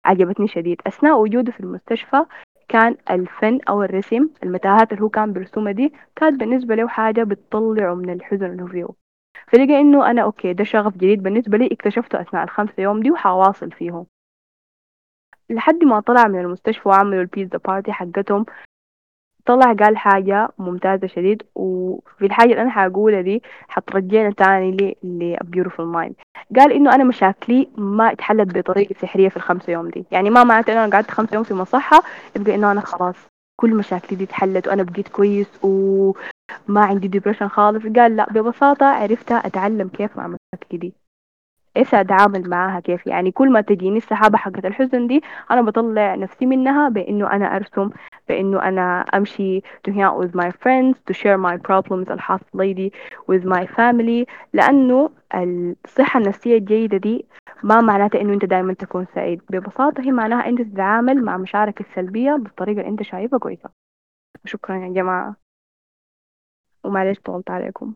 [0.04, 0.80] عجبتني شديد.
[0.86, 2.24] أثناء وجوده في المستشفى
[2.68, 7.94] كان الفن أو الرسم المتاهات اللي هو كان برسمها دي كانت بالنسبة له حاجة بتطلعه
[7.94, 8.86] من الحزن اللي هو فيه.
[9.46, 13.70] فلقى إنه أنا okay ده شغف جديد بالنسبة لي اكتشفته أثناء الخمسة يوم دي وحواصل
[13.70, 14.04] فيه
[15.50, 18.46] لحد ما طلع من المستشفى وعملوا ال pizza party حقتهم
[19.46, 25.36] طلع قال حاجة ممتازة شديد وفي الحاجة اللي أنا حقولها دي حترجعنا تاني لي ل
[25.36, 26.12] Beautiful Mind.
[26.56, 30.04] قال إنه أنا مشاكلي ما اتحلت بطريقة سحرية في الخمسة يوم دي.
[30.10, 32.02] يعني ما معناته إنه أنا قعدت خمسة يوم في مصحة
[32.36, 33.16] يبقى إنه أنا خلاص
[33.60, 37.86] كل مشاكلي دي اتحلت وأنا بقيت كويس وما عندي ديبريشن خالص.
[37.96, 40.94] قال لا ببساطة عرفت أتعلم كيف مع مشاكلي دي.
[41.76, 46.46] إيش أتعامل معاها كيف؟ يعني كل ما تجيني السحابة حقت الحزن دي أنا بطلع نفسي
[46.46, 47.90] منها بإنه أنا أرسم
[48.28, 52.92] بإنه أنا أمشي to hang out with my friends to share my problems الحاصلة لي
[53.32, 54.26] with my family.
[54.52, 55.10] لأنه
[55.84, 57.26] الصحة النفسية الجيدة دي
[57.62, 59.42] ما معناتها إنه أنت دائما تكون سعيد.
[59.50, 63.70] ببساطة هي معناها إنت تتعامل مع مشاعرك السلبية بالطريقة اللي أنت شايفها كويسة.
[64.44, 65.36] شكرا يا جماعة.
[66.84, 67.94] ومعلش طولت عليكم.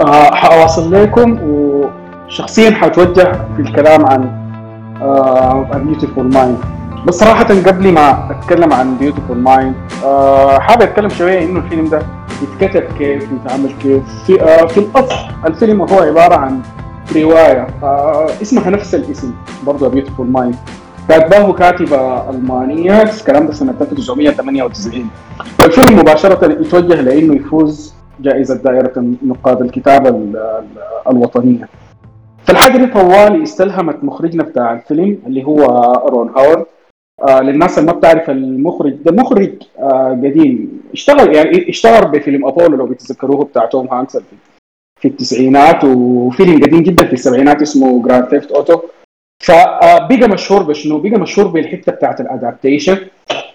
[0.00, 4.30] آه حأواصل لكم وشخصيا حأتوجه في الكلام عن
[5.02, 6.58] آه Beautiful Mind
[7.06, 12.02] بس صراحة قبل ما أتكلم عن Beautiful Mind آه حابب أتكلم شوية إنه الفيلم ده
[12.42, 14.02] يتكتب كيف يتعمل كيف.
[14.26, 15.14] في, آه في الأصل
[15.46, 16.60] الفيلم هو عبارة عن
[17.16, 19.34] رواية آه اسمها نفس الاسم
[19.66, 20.54] برضه Beautiful Mind
[21.08, 25.08] كاتباه كاتبة ألمانية الكلام ده سنة 1998
[25.60, 27.95] والفيلم مباشرة يتوجه لأنه يفوز
[28.26, 30.08] جائزة دائرة نقاد الكتابة
[31.10, 31.68] الوطنية.
[32.44, 35.62] فالحاجة دي طوالي استلهمت مخرجنا بتاع الفيلم اللي هو
[36.08, 36.66] رون هاورد.
[37.28, 40.82] آه للناس اللي ما بتعرف المخرج ده مخرج آه قديم.
[40.92, 44.18] اشتغل يعني اشتهر بفيلم أبولو لو بتتذكروه بتاع توم هانكس
[45.00, 48.80] في التسعينات وفيلم قديم جدا في السبعينات اسمه Grand Theft Auto
[49.44, 52.98] فبقى مشهور بشنو؟ بقى مشهور بالحتة بتاعت ال adaptation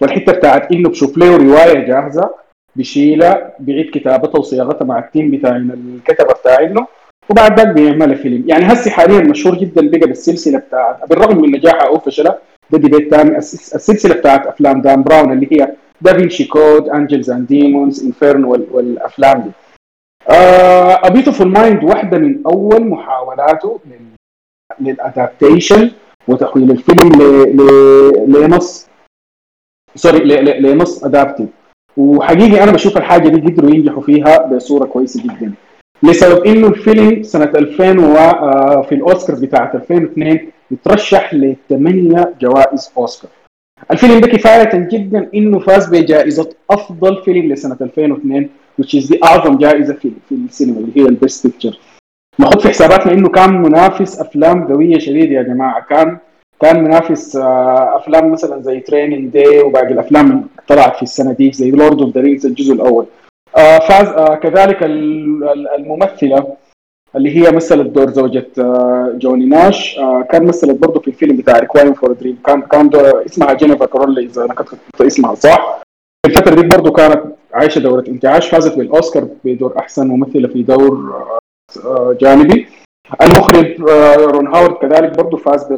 [0.00, 2.30] والحتة بتاعت إنه بشوف له رواية جاهزة.
[2.76, 6.86] بيشيلها بيعيد كتابتها وصياغتها مع ال team بتاع الكتبه بتاعنا
[7.30, 8.44] وبعد ذاك بيعملها فيلم.
[8.48, 12.38] يعني هسه حاليا مشهور جدا بقى بالسلسلة بتاعت بالرغم من نجاحها أو فشلها
[12.70, 17.46] ده debate ثاني السلسلة بتاعت أفلام دان براون اللي هي Da Vinci Code Angels and
[17.46, 19.50] Demons Inferno والأفلام دي.
[20.28, 23.80] A Beautiful Mind واحدة من أول محاولاته
[24.80, 25.90] لل adaptation
[26.28, 27.08] وتحويل الفيلم
[28.28, 28.88] لنص
[29.94, 30.18] سوري
[30.60, 31.48] لنص adaptive
[31.96, 35.52] وحقيقي أنا بشوف الحاجة دي قدروا ينجحوا فيها بصورة كويسة جدا.
[36.02, 40.38] لسبب إنه الفيلم سنة 2000 وفي الأوسكار بتاعت 2002
[40.70, 43.30] يترشح لثمانية جوائز أوسكار.
[43.90, 48.48] الفيلم ده كفاية جدا إنه فاز بجائزة أفضل فيلم لسنة 2002
[48.82, 51.78] which is دي أعظم جائزة في في السينما اللي هي ال best picture
[52.40, 55.86] نحط في حساباتنا إنه كان منافس أفلام قوية شديد يا جماعة.
[55.90, 56.18] كان
[56.62, 57.36] كان منافس
[57.96, 62.14] أفلام مثلا زي Training Day وباقي الأفلام اللي طلعت في السنة دي زي Lord of
[62.14, 63.06] the Rings الجزء الأول.
[63.88, 64.82] فاز كذلك
[65.78, 66.56] الممثلة
[67.16, 68.46] اللي هي مثلت دور زوجة
[69.18, 69.96] جون ناش.
[70.30, 72.90] كان مثلت برضه في الفيلم بتاع Requiem for a Dream كان كان
[73.26, 75.82] اسمها جينيفر كونلي إذا أنا كتبت اسمها صح.
[76.26, 77.22] في الفترة دي برضه كانت
[77.54, 81.14] عايشة دورة انتعاش فازت بالأوسكار بدور أحسن ممثلة في دور
[82.20, 82.66] جانبي.
[83.22, 83.80] المخرج
[84.18, 85.68] رون هاورد كذلك برضه فاز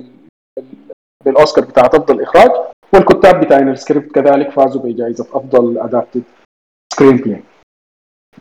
[1.25, 2.51] بالأوسكار بتاع أفضل إخراج
[2.93, 6.23] والكتاب بتاعين السكريبت كذلك فازوا بجائزة أفضل adapted
[6.95, 7.43] screenplay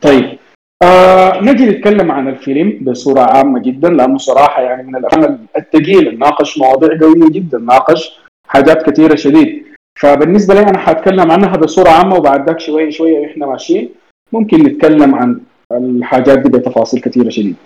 [0.02, 0.38] طيب
[0.82, 6.10] آه نجي نتكلم عن الفيلم بصورة عامة جدا لأنه صراحة يعني من الأفلام الثقيلة.
[6.10, 9.64] ناقش مواضيع قوية جدا ناقش حاجات كثيرة شديد.
[10.00, 13.90] فبالنسبة لي أنا حأتكلم عنها بصورة عامة وبعد ذاك شوية شوية وإحنا ماشيين.
[14.32, 15.40] ممكن نتكلم عن
[15.72, 17.56] الحاجات دي بتفاصيل كثيرة شديد.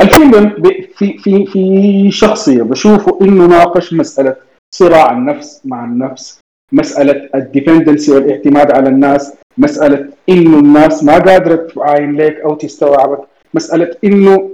[0.00, 0.50] الفيلم
[0.96, 4.36] في في في شخصية بشوفه إنه ناقش مسألة
[4.74, 6.40] صراع النفس مع النفس
[6.72, 13.20] مسألة الديبندنسي والاعتماد على الناس مسألة إنه الناس ما قادرة تعاين لك أو تستوعبك
[13.54, 14.50] مسألة إنه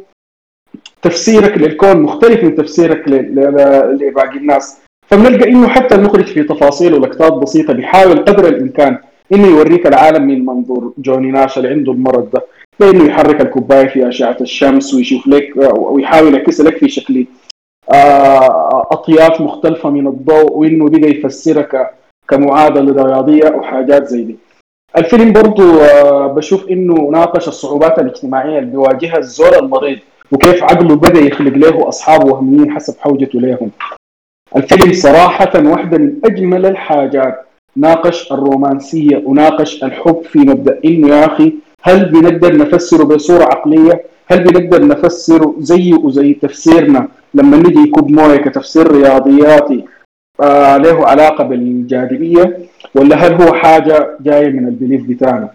[1.03, 4.79] تفسيرك للكون مختلف من تفسيرك لباقي الناس.
[5.11, 8.99] فبنلقى إنه حتى المخرج في تفاصيل ولقطات بسيطة بيحاول قدر الإمكان
[9.35, 12.43] إنه يوريك العالم من منظور جوني ناش اللي عنده المرض ده
[12.81, 17.27] بإنه يحرك الكوباية في أشعة الشمس ويشوف لك ويحاول يعكس لك في شكل
[18.93, 21.91] أطياف مختلفة من الضوء وإنه بدا يفسرها
[22.29, 24.37] كمعادلة رياضية وحاجات زي دي
[24.99, 25.63] الفيلم برضو
[26.35, 29.99] بشوف إنه ناقش الصعوبات الاجتماعية اللي بيواجهها الزول المريض
[30.33, 33.71] وكيف عقله بدا يخلق له أصحاب وهميين حسب حوجته لهم.
[34.57, 41.53] الفيلم صراحة واحدة من أجمل الحاجات ناقش الرومانسية وناقش الحب في مبدأ إنه يا أخي
[41.83, 48.37] هل بنقدر نفسره بصورة عقلية؟ هل بنقدر نفسره زيه وزي تفسيرنا؟ لما نجي يكب مويه
[48.37, 49.85] كتفسير رياضياتي
[50.41, 52.59] آه له علاقة بالجاذبية
[52.95, 55.49] ولا هل هو حاجة جاية من ال belief بتاعنا؟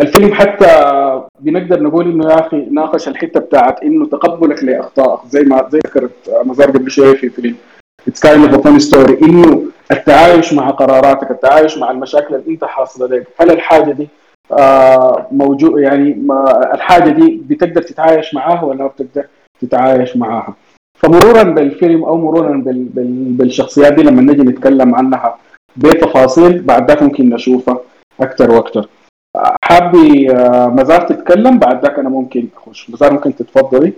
[0.00, 0.66] الفيلم حتى
[1.40, 6.30] بنقدر نقول إنه يا أخي ناقش الحتة بتاعت إنه تقبلك لاخطائك زي ما زي ذكرت
[6.44, 7.56] مزار قبل شوية في فيلم.
[8.08, 12.64] It's Kind of a Funny Story إنه التعايش مع قراراتك التعايش مع المشاكل اللي أنت
[12.64, 14.08] حاصله لك هل الحاجة دي
[15.32, 16.26] موجود يعني
[16.74, 19.26] الحاجة دي بتقدر تتعايش معاها ولا ما بتقدر
[19.60, 20.54] تتعايش معاها.
[20.98, 25.38] فمرورا بالفيلم أو مرورا بال بال بالشخصيات دي لما نجي نتكلم عنها
[25.76, 27.80] بتفاصيل بعد ذاك ممكن نشوفها
[28.20, 28.88] أكثر وأكثر
[29.64, 30.28] حابة يا
[30.66, 32.90] مزار تتكلم؟ بعد ذاك أنا ممكن أخش.
[32.90, 33.92] مزار ممكن تتفضلي.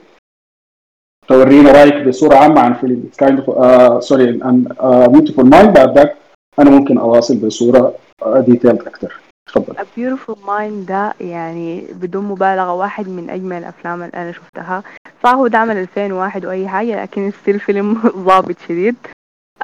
[1.29, 3.05] تورينا رأيك بصورة عامة عن فيلم.
[3.19, 4.65] Kind of سوري عن
[5.13, 6.17] Beautiful Mind بعد ذاك
[6.59, 7.95] أنا ممكن أواصل بصورة
[8.27, 9.20] detailed أكثر
[9.59, 14.83] A Beautiful Mind ده يعني بدون مبالغة واحد من أجمل الأفلام اللي أنا شفتها.
[15.25, 17.95] صح هو ده عمل 2001 وأي حاجة لكن still فيلم
[18.27, 18.97] ضابط شديد.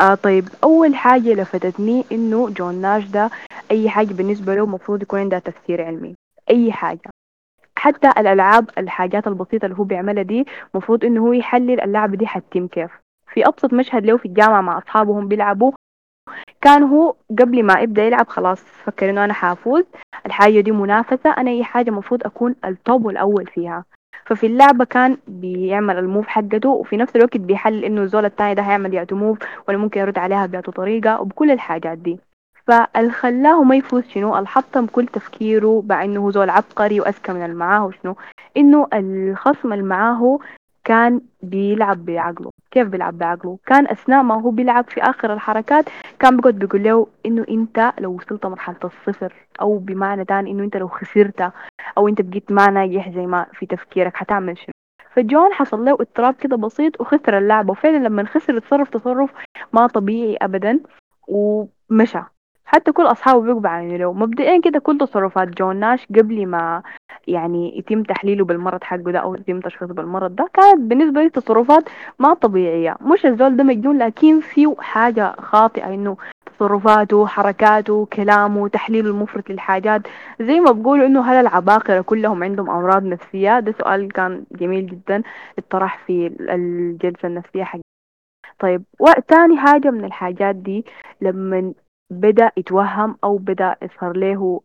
[0.01, 3.31] آه طيب أول حاجة لفتتني إنه جون ناش ده
[3.70, 6.14] أي حاجة بالنسبة له مفروض يكون عندها تفسير علمي.
[6.51, 7.11] أي حاجة.
[7.79, 12.66] حتى الألعاب الحاجات البسيطة اللي هو بيعملها دي مفروض إنه هو يحلل اللعبة دي حتتم
[12.66, 12.90] كيف
[13.33, 15.72] في أبسط مشهد له في الجامعة مع أصحابه هم بيلعبوا
[16.61, 19.85] كان هو قبل ما يبدأ يلعب خلاص فكر إنه أنا حافوز.
[20.27, 23.85] الحاجة دي منافسة أنا أي حاجة مفروض أكون التوب الأول فيها.
[24.27, 28.95] ففي اللعبة كان بيعمل الموف حقته وفي نفس الوقت بيحلل إنه الزول التاني ده هيعمل
[28.95, 32.19] يعطي موف ولا ممكن يرد عليها بيعطي طريقة وبكل الحاجات دي.
[32.67, 37.57] فالخلاه ما يفوز شنو؟ الحطم كل تفكيره بع انه هو زول عبقري وأذكى من اللي
[37.57, 38.17] معاه وشنو؟
[38.57, 40.39] إنه الخصم اللي معاه
[40.87, 42.51] كان بيلعب بعقله.
[42.70, 45.85] كيف بيلعب بعقله؟ كان أثناء ما هو بيلعب في آخر الحركات
[46.18, 50.77] كان بيقعد بيقول له إنه أنت لو وصلت مرحلة الصفر أو بمعنى تاني إنه أنت
[50.77, 51.53] لو خسرت
[51.99, 54.72] أو أنت بقيت ما ناجح زي ما في تفكيرك حتعمل شنو؟
[55.12, 59.31] فجون حصل له اضطراب كده بسيط وخسر اللعبة وفعلا لما خسر تصرف تصرف
[59.72, 60.81] ما طبيعي ابدا
[61.29, 62.20] ومشى.
[62.66, 66.83] حتى كل أصحابه بيقوا بعينه له مبدئيا كده كل تصرفات جون ناش قبل ما
[67.26, 71.85] يعني يتم تحليله بالمرض حقه ده أو يتم تشخيصه بالمرض ده كانت بالنسبة لي تصرفات
[72.18, 72.96] ما طبيعية.
[73.00, 76.16] مش الزول ده مجنون لكن فيه حاجة خاطئة إنه
[76.59, 80.02] تصرفاته حركاته كلامه تحليله المفرط للحاجات.
[80.40, 85.22] زي ما بقولوا إنه هل العباقرة كلهم عندهم أمراض نفسية؟ ده سؤال كان جميل جدا.
[85.59, 87.81] اتطرح في الجلسة النفسية حق
[88.59, 90.85] طيب وتاني حاجة من الحاجات دي
[91.20, 91.72] لما
[92.11, 94.61] بدأ يتوهم أو بدأ يظهر له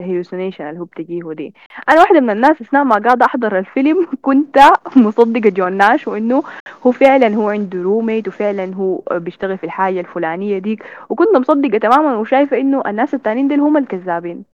[0.00, 1.54] ال hallucination اللي هو بتجيه دي.
[1.88, 4.58] أنا واحدة من الناس أثناء ما قاعدة أحضر الفيلم كنت
[4.96, 6.42] مصدقة جون ناش وإنه
[6.86, 12.16] هو فعلا هو عنده roommate وفعلا هو بيشتغل في الحاجة الفلانية ديك وكنت مصدقة تماما
[12.16, 14.44] وشايفة إنه الناس التانيين دول هم الكذابين.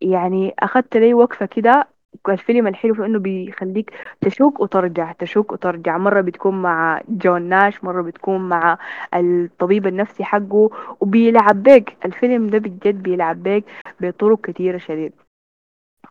[0.00, 1.88] يعني أخدت لي وقفة كده
[2.28, 5.98] الفيلم الحلو في إنه بيخليك تشوك وترجع تشوك وترجع.
[5.98, 8.78] مرة بتكون مع جون ناش مرة بتكون مع
[9.14, 11.96] الطبيب النفسي حقه وبيلعب بيك.
[12.04, 13.64] الفيلم ده بجد بيلعب بيك
[14.00, 15.12] بطرق كتيرة شديد.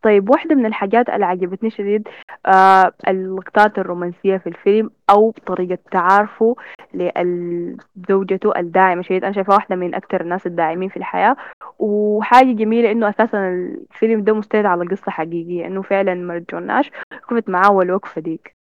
[0.03, 2.07] طيب واحدة من الحاجات اللي عجبتني شديد
[2.45, 6.55] آه اللقطات الرومانسية في الفيلم أو طريقة تعارفه
[6.97, 9.01] لزوجته الداعمة.
[9.01, 11.35] شديد أنا شايفها واحدة من أكثر الناس الداعمين في الحياة.
[11.79, 16.91] وحاجة جميلة إنه أساسا الفيلم ده مستند على قصة حقيقية إنه فعلا مرجون ناش
[17.31, 18.55] وقفت معاه والوقفة ديك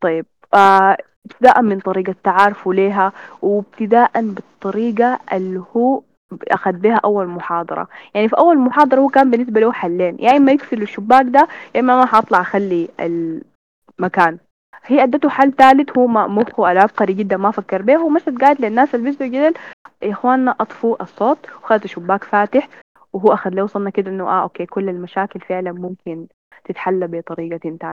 [0.00, 3.12] طيب آه ابتداء من طريقة تعارفه ليها
[3.42, 6.02] وابتداء بالطريقة اللي هو
[6.50, 7.88] أخذ بها أول محاضرة.
[8.14, 11.80] يعني في أول محاضرة هو كان بالنسبة له حلين يا إما يقفل الشباك ده يا
[11.80, 14.38] إما ما حاطلع أخلي المكان.
[14.84, 19.10] هي أدته حل ثالث هو مخه العبقري جدا ما فكر به ومشت قالت للناس اللي
[19.10, 19.54] بيسوا جدل
[20.02, 22.68] يا إخواننا أطفوا الصوت وخذت الشباك فاتح.
[23.12, 26.26] وهو أخذ له وصلنا كده إنه آه okay كل المشاكل فعلا ممكن
[26.64, 27.92] تتحل بطريقة ثانية.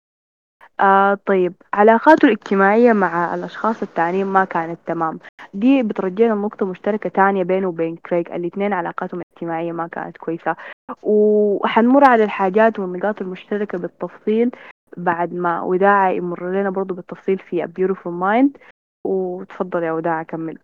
[0.80, 5.20] آه طيب علاقاته الاجتماعية مع الأشخاص التانيين ما كانت تمام.
[5.54, 10.56] دي بترجينا لنقطة مشتركة تانية بينه وبين كريج الاثنين علاقاتهم الاجتماعية ما كانت كويسة.
[11.04, 14.52] وحنمر على الحاجات والنقاط المشتركة بالتفصيل.
[14.98, 18.62] بعد ما وداعة يمر لنا برضو بالتفصيل في A Beautiful Mind.
[19.08, 20.58] وتفضل يا وداعة كمل.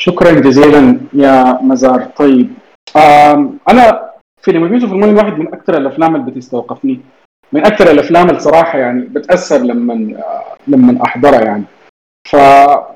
[0.00, 2.04] شكرا جزيلا يا مزار.
[2.04, 2.50] طيب
[3.68, 4.10] أنا
[4.42, 7.00] فيلم Beautiful Mind واحد من أكثر الأفلام اللي بتستوقفني.
[7.52, 10.22] من أكثر الأفلام الصراحه يعني بتأثر لما
[10.66, 11.64] لما أحضرها يعني.
[12.28, 12.34] ف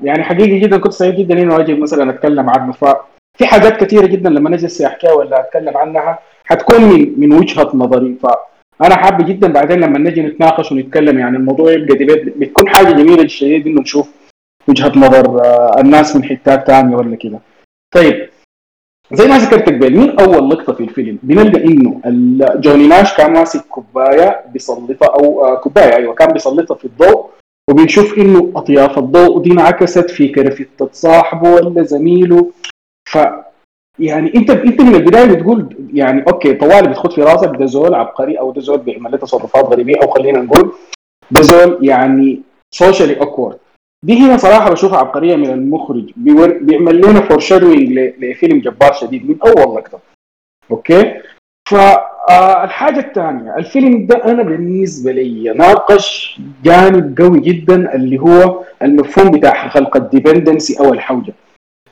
[0.01, 2.71] يعني حقيقي جدا كنت سعيد جدا إنه أجي مثلا أتكلم عنه.
[2.71, 8.17] ففي حاجات كثيرة جدا لما نجلس احكيها ولا أتكلم عنها حتكون من من وجهة نظري.
[8.79, 13.23] فانا حابب جدا بعدين لما نجي نتناقش ونتكلم يعني الموضوع يبقى debate بتكون حاجة جميلة
[13.23, 14.09] شديد إنه نشوف
[14.67, 17.39] وجهة نظر آه، الناس من حتات ثانية ولا كده.
[17.95, 18.29] طيب
[19.13, 22.01] زي ما ذكرت قبل من أول لقطة في الفيلم؟ بنلقى إنه
[22.55, 27.29] جوني ناش كان ماسك كوباية بيسلطها أو آه، كوباية أيوه كان بيسلطها في الضوء
[27.69, 32.51] وبنشوف إنه أطياف الضوء دي انعكست في كرفتة صاحبه ولا زميله.
[33.09, 33.17] ف
[33.99, 38.39] يعني انت انت من البداية بتقول يعني okay طوالي بتخد في راسك ده زول عبقري
[38.39, 40.71] أو ده زول بيعمل تصرفات غريبة أو خلينا نقول
[41.31, 43.57] ده زول يعني socially awkward
[44.03, 46.11] دي هنا صراحة بشوفها عبقرية من المخرج.
[46.15, 49.99] بيعمل لنا foreshadowing لفيلم جبار شديد من أول لقطة.
[50.71, 51.13] okay؟
[51.69, 59.31] فالحاجه آه، الثانية الفيلم ده أنا بالنسبة لي ناقش جانب قوي جدا اللي هو المفهوم
[59.31, 61.33] بتاع خلق ال dependency أو الحوجة.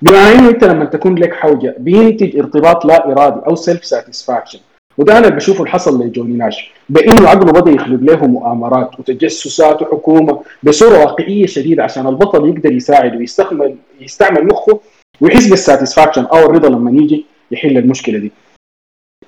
[0.01, 4.60] بمعنى أنه أنت لما تكون لك حوجة بينتج ارتباط لا إرادي أو self satisfaction
[4.97, 6.71] وده أنا بشوفه اللي حصل لجوني ناش.
[6.89, 13.15] بأنه عقله بدأ يخلق له مؤامرات وتجسسات وحكومة بصورة واقعية شديدة عشان البطل يقدر يساعد
[13.15, 14.79] ويستعمل يستعمل مخه
[15.21, 18.31] ويحس بالساتسفاكشن أو الرضا لما يجي يحل المشكلة دي.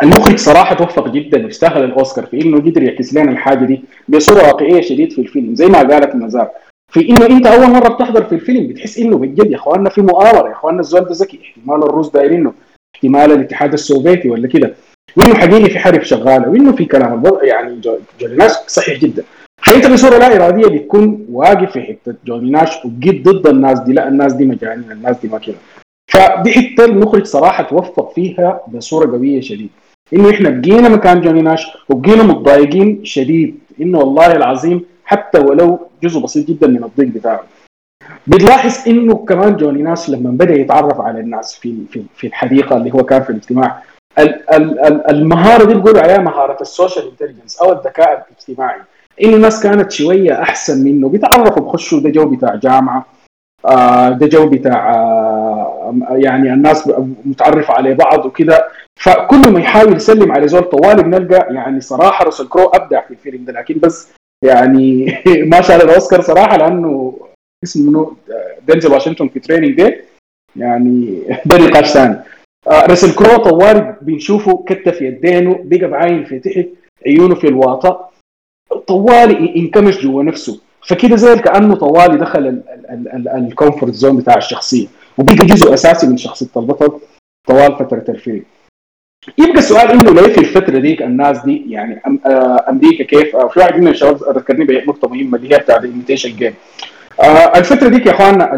[0.03, 4.82] المخرج صراحة توفق جدا ويستاهل الأوسكار في إنه قدر يعكس لنا الحاجة دي بصورة واقعية
[4.82, 6.49] شديد في الفيلم زي ما قالت نزار.
[6.91, 10.47] في إنه أنت أول مرة بتحضر في الفيلم بتحس إنه بجد يا إخواننا في مؤامرة
[10.47, 12.54] يا إخواننا الزول ده ذكي احتمال الروس دايرينه
[12.95, 14.73] احتمال الاتحاد السوفيتي ولا كده.
[15.17, 17.82] وإنه حقيقي في حرب شغالة وإنه في كلام الوضع يعني
[18.19, 19.23] جوني ناش صحيح جدا.
[19.63, 24.08] فأنت بصورة لا إرادية بتكون واقف في حتة جوني ناش وجيت ضد الناس دي لا
[24.08, 25.56] الناس دي مجانين الناس دي ما كده.
[26.12, 29.69] فدي حتة المخرج صراحة توفق فيها بصورة قوية شديد.
[30.13, 33.60] إنه إحنا بقينا مكان جوني ناش وبقينا متضايقين شديد.
[33.82, 37.43] إنه والله العظيم حتى ولو جزء بسيط جدا من الضيق بتاعه.
[38.27, 42.93] بتلاحظ إنه كمان جوني ناش لما بدأ يتعرف على الناس في في في الحديقة اللي
[42.93, 43.81] هو كان في الاجتماع
[45.09, 48.79] المهارة دي بيقولوا عليها مهارة ال social intelligence أو الذكاء الاجتماعي.
[49.23, 53.05] إنه الناس كانت شوية أحسن منه بيتعرفوا بخشوا ده جو بتاع جامعة
[53.65, 56.88] آه، ده جو بتاع آه، يعني الناس
[57.26, 58.67] متعرفة على بعض وكده.
[58.99, 63.45] فكل ما يحاول يسلم على زول طوالي بنلقى يعني صراحة روسل كرو أبدع في الفيلم
[63.45, 64.11] ده لكن بس
[64.45, 65.05] يعني
[65.51, 67.19] ما شال الأوسكار صراحة لأنه
[67.63, 68.15] اسمه منه
[68.67, 69.95] دينزل واشنطن في Training Day
[70.55, 72.19] يعني ده نقاش ثاني.
[72.67, 76.65] آه رسل كرو طوال بنشوفه كتف يدينه بقى بعاين في تحت
[77.05, 78.09] عيونه في الواطة.
[78.87, 80.61] طوالي انكمش جوا نفسه.
[80.87, 82.61] فكده زي كأنه طوالي دخل
[83.36, 84.87] ال comfort zone بتاع الشخصية.
[85.17, 86.99] وبقى جزء أساسي من شخصية البطل
[87.47, 88.43] طوال فترة الفيلم
[89.38, 93.59] يبقى السؤال إنه ليه في الفترة ديك الناس دي يعني آه، أمريكا كيف؟ آه، في
[93.59, 96.53] واحد من الشباب ذكرني بنقطة مهمة اللي هي بتاعت ال Imitation Game
[97.55, 98.53] الفترة ديك يا إخواننا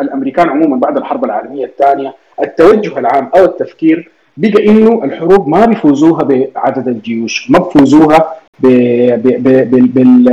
[0.00, 6.22] الأمريكان عموما بعد الحرب العالمية الثانية التوجه العام أو التفكير بقى إنه الحروب ما بيفوزوها
[6.54, 8.34] بعدد الجيوش ما بيفوزوها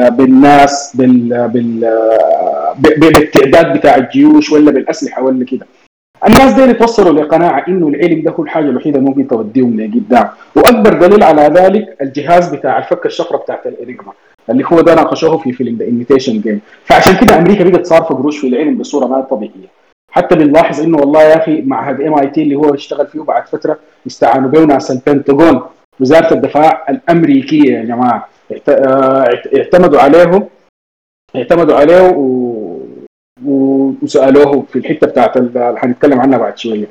[0.10, 0.98] بالناس
[2.78, 5.66] بالتعداد بتاع الجيوش ولا بالأسلحة ولا كده.
[6.28, 11.24] الناس دي توصلوا لقناعة إنه العلم ده هو الحاجة الوحيدة ممكن توديهم لقدام وأكبر دليل
[11.24, 14.12] على ذلك الجهاز بتاع الفك الشفرة بتاعت الانجما
[14.50, 18.38] اللي هو ده ناقشوه في فيلم The Imitation Game فعشان كده أمريكا بقت صارفة قروش
[18.38, 19.68] في العلم بصورة ما طبيعية.
[20.12, 24.50] حتى بنلاحظ إنه والله يا أخي معهد MIT اللي هو اشتغل فيه بعد فترة استعانوا
[24.50, 25.62] به ناس البنتاغون
[26.00, 28.28] وزارة الدفاع الأمريكية يا جماعة
[28.70, 30.50] آه، اعتمدوا عليه
[31.36, 32.43] اعتمدوا عليه و...
[34.02, 36.88] وسألوه في الحتة بتاعت اللي حنتكلم عنها بعد شوية.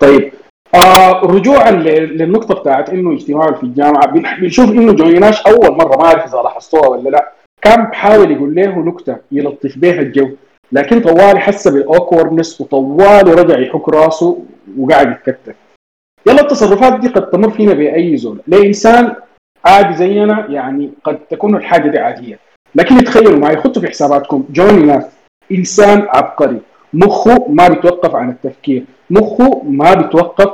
[0.00, 0.32] طيب
[0.74, 4.06] آه رجوعا للنقطة بتاعت إنه اجتماعه في الجامعة.
[4.40, 7.32] بنشوف إنه جويناش أول مرة ما أعرف إذا لاحظتوها ولا لا.
[7.62, 10.30] كان بحاول يقول له نكتة يلطف بها الجو
[10.72, 14.44] لكن طوالي حس بالاوكورنس وطوالي رجع يحك راسه
[14.78, 15.56] وقاعد يتكتك
[16.26, 18.40] يلا التصرفات دي قد تمر فينا بأي زول.
[18.46, 19.14] لإنسان
[19.64, 22.38] عادي زينا يعني قد تكون الحاجة دي عادية.
[22.74, 25.04] لكن تخيلوا معي خطوا في حساباتكم جوني ناس
[25.52, 26.60] إنسان عبقري.
[26.92, 28.84] مخه ما بيتوقف عن التفكير.
[29.10, 30.50] مخه ما بيتوقف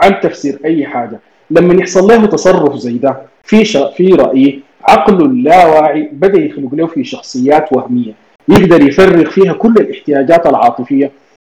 [0.00, 1.20] عن تفسير أي حاجة.
[1.50, 3.64] لما يحصل له تصرف زي ده في
[3.96, 8.12] في رايي عقله اللاواعي بدأ يخلق له في شخصيات وهمية.
[8.48, 11.10] يقدر يفرغ فيها كل الاحتياجات العاطفية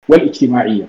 [0.10, 0.88] والاجتماعية.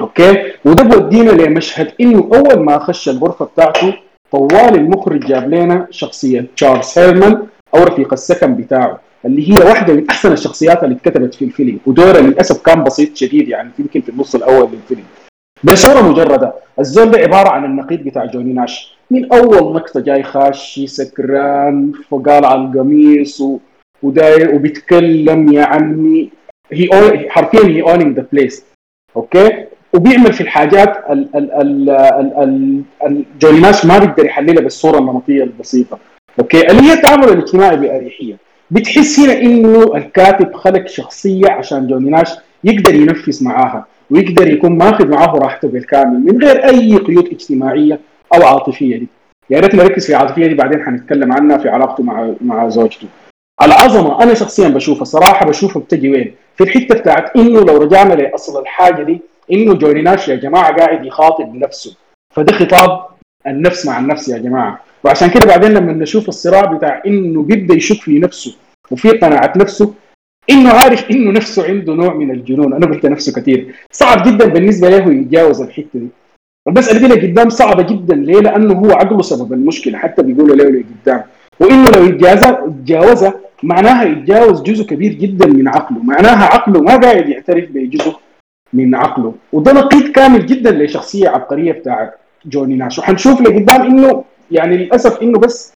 [0.00, 3.94] أوكي؟ وده بودينا لمشهد إنه أول ما خش الغرفة بتاعته
[4.30, 9.00] طوال المخرج جاب لنا شخصية تشارلز هيرمان أو رفيق السكن بتاعه.
[9.24, 13.48] اللي هي واحدة من أحسن الشخصيات اللي اتكتبت في الفيلم ودورها للأسف كان بسيط شديد
[13.48, 15.02] يعني يمكن في النص الأول للفيلم
[15.64, 18.96] بصوره مجردة الزول ده عبارة عن النقيض بتاع جوني ناش.
[19.10, 23.58] من أول نقطه جاي خاشي سكران فقالع القميص و...
[24.02, 26.30] وداير وبيتكلم يا عمي
[26.72, 26.88] هي
[27.30, 28.64] حرفيا he owning the place
[29.16, 34.98] okay؟ وبيعمل في الحاجات ال ال ال ال ال جوني ناش ما بيقدر يحللها بالصورة
[34.98, 35.98] النمطية البسيطة.
[36.38, 38.36] okay؟ اللي هي التعامل الاجتماعي بأريحية.
[38.72, 42.28] بتحس هنا إنه الكاتب خلق شخصية عشان جوني ناش
[42.64, 48.00] يقدر ينفس معاها ويقدر يكون ماخذ معاه راحته بالكامل من غير أي قيود اجتماعية
[48.34, 49.08] أو عاطفية دي.
[49.50, 53.06] يا ريت نركز في العاطفيه دي بعدين حنتكلم عنها في علاقته مع مع زوجته.
[53.62, 58.60] العظمة أنا شخصيا بشوفها صراحة بشوفها بتجي وين؟ في الحتة بتاعت إنه لو رجعنا لأصل
[58.60, 59.20] الحاجة دي
[59.52, 61.96] إنه جوني ناش يا جماعة قاعد يخاطب نفسه.
[62.34, 63.06] فده خطاب
[63.46, 64.80] النفس مع النفس يا جماعة.
[65.04, 68.54] وعشان كده بعدين لما نشوف الصراع بتاع إنه بيبدأ يشك في نفسه
[68.90, 69.94] وفي قناعة نفسه
[70.50, 72.72] إنه عارف إنه نفسه عنده نوع من الجنون.
[72.72, 76.08] أنا قلت نفسه كثير صعب جدا بالنسبة له يتجاوز الحتة دي.
[76.68, 78.14] المسألة دي قدام صعبة جدا.
[78.14, 81.22] ليه؟ لأنه هو عقله سبب المشكلة حتى بيقولوا له لقدام
[81.60, 86.02] وإنه لو يتجاوزها معناها يتجاوز جزء كبير جدا من عقله.
[86.02, 88.16] معناها عقله ما قاعد يعترف بجزء
[88.72, 89.34] من عقله.
[89.52, 92.14] وده نقيض كامل جدا لشخصية عبقرية بتاع
[92.46, 92.98] جوني ناش.
[92.98, 95.72] وحنشوف لقدام إنه يعني للأسف إنه بس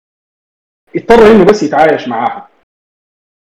[0.96, 2.48] اضطر إنه بس يتعايش معاها.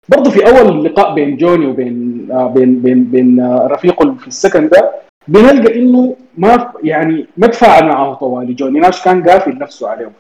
[0.10, 4.70] برضه في أول لقاء بين جوني وبين آه بين بين بين آه رفيقه في السكن
[4.70, 4.92] ده
[5.28, 10.14] بنلقى إنه ما يعني ما تفاعل معه طوالي جوني ناش كان قافل نفسه عليهم.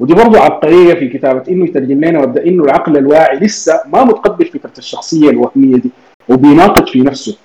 [0.00, 4.44] ودي برضه عبقرية في كتابة إنه يترجم لنا ويبدا إنه العقل الواعي لسه ما متقبل
[4.44, 5.90] فكرة الشخصية الوهمية دي
[6.28, 7.38] وبيناقض في نفسه.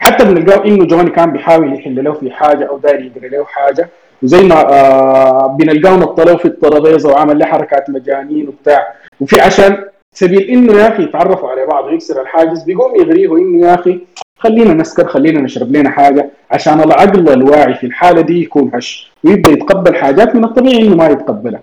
[0.00, 3.88] حتى بنلقاه إنه جوني كان بيحاول يحل له في حاجة أو داير يقرأ له حاجة.
[4.24, 8.94] وزي ما آه بنلقاه نطلوا في الترابيزة وعمل له حركات مجانين وبتاع.
[9.20, 13.74] وفي عشان سبيل إنه يا أخي يتعرفوا على بعض ويكسر الحاجز بيقوم يغريه إنه يا
[13.74, 14.00] أخي
[14.38, 19.50] خلينا نسكر خلينا نشرب لنا حاجة عشان العقل الواعي في الحالة دي يكون هش ويبدأ
[19.50, 21.60] يتقبل حاجات من الطبيعي إنه ما يتقبلها.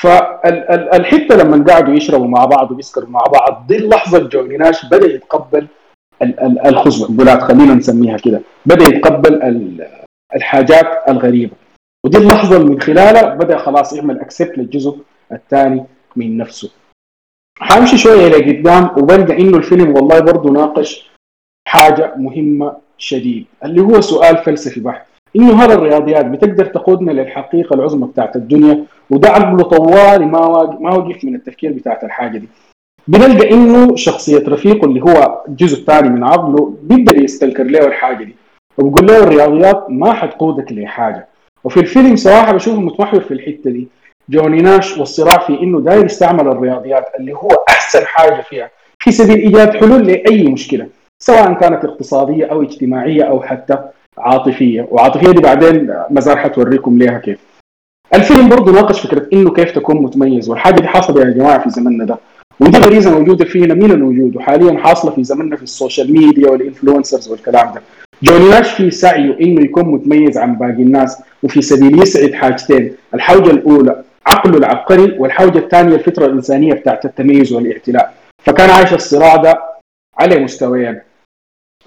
[0.00, 5.66] فالحتة لما قعدوا يشربوا مع بعض ويسكروا مع بعض دي اللحظة جوني ناش بدأ يتقبل
[6.66, 8.40] الخزعبلات خلينا نسميها كده.
[8.66, 9.42] بدأ يتقبل
[10.36, 11.52] الحاجات الغريبة.
[12.06, 14.98] ودي اللحظة اللي من خلالها بدأ خلاص يعمل اكسبت للجزء
[15.32, 15.84] الثاني
[16.16, 16.70] من نفسه.
[17.58, 21.10] حامشي شوية لقدام وبلقى إنه الفيلم والله برضه ناقش
[21.68, 25.06] حاجة مهمة شديد اللي هو سؤال فلسفي بحت.
[25.36, 30.40] إنه هل الرياضيات بتقدر تقودنا للحقيقة العظمى بتاعت الدنيا وده عقله طوالي ما
[30.80, 32.48] ما وقف من التفكير بتاعت الحاجة دي.
[33.08, 38.36] بنلقى إنه شخصية رفيقه اللي هو الجزء الثاني من عقله بيقدر يستنكر له الحاجة دي.
[38.78, 41.28] وبقول له الرياضيات ما حتقودك لحاجة.
[41.64, 43.88] وفي الفيلم صراحة بشوفه متمحور في الحتة دي.
[44.28, 48.70] جوني ناش والصراع في إنه داير يستعمل الرياضيات اللي هو أحسن حاجة فيها.
[48.98, 50.86] في سبيل إيجاد حلول لأي مشكلة
[51.22, 53.78] سواء كانت اقتصادية أو اجتماعية أو حتى
[54.18, 54.88] عاطفية.
[54.90, 57.38] وعاطفية دي بعدين مزار حتوريكم ليها كيف.
[58.14, 60.50] الفيلم برضه ناقش فكرة إنه كيف تكون متميز.
[60.50, 62.18] والحاجة دي حاصلة يا جماعة في زمننا ده.
[62.60, 66.62] ودي غريزة موجودة فينا من الوجود وحاليا حاصلة في زمننا في ال social media وال
[66.62, 67.82] influencers والكلام ده.
[68.22, 73.50] جوني ناش في سعيه إنه يكون متميز عن باقي الناس وفي سبيل يسعد حاجتين الحوجه
[73.50, 78.14] الأولى عقله العبقري والحوجه الثانية الفطرة الإنسانية بتاعت التميز والاعتلاء.
[78.44, 79.62] فكان عايش الصراع ده
[80.18, 81.00] على مستويين.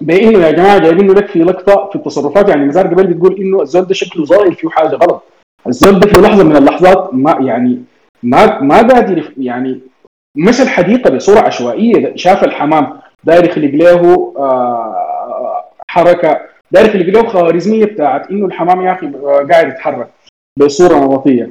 [0.00, 3.82] بإنه يا جماعة جايبينه لك في لقطة في التصرفات يعني مزار قبل بتقول إنه الزول
[3.84, 5.22] ده شكله ظاهر فيه حاجة غلط.
[5.66, 7.82] الزول ده في لحظة من اللحظات ما يعني
[8.22, 9.80] ما ما قادر يعني
[10.36, 12.92] مشى الحديقة بصورة عشوائية شاف الحمام
[13.24, 15.05] داير يخلق له آه،
[15.96, 16.40] حركة.
[16.70, 19.06] داير يخلق له خوارزمية بتاعت إنه الحمام يا أخي
[19.50, 20.08] قاعد يتحرك
[20.58, 21.50] بصورة نمطية.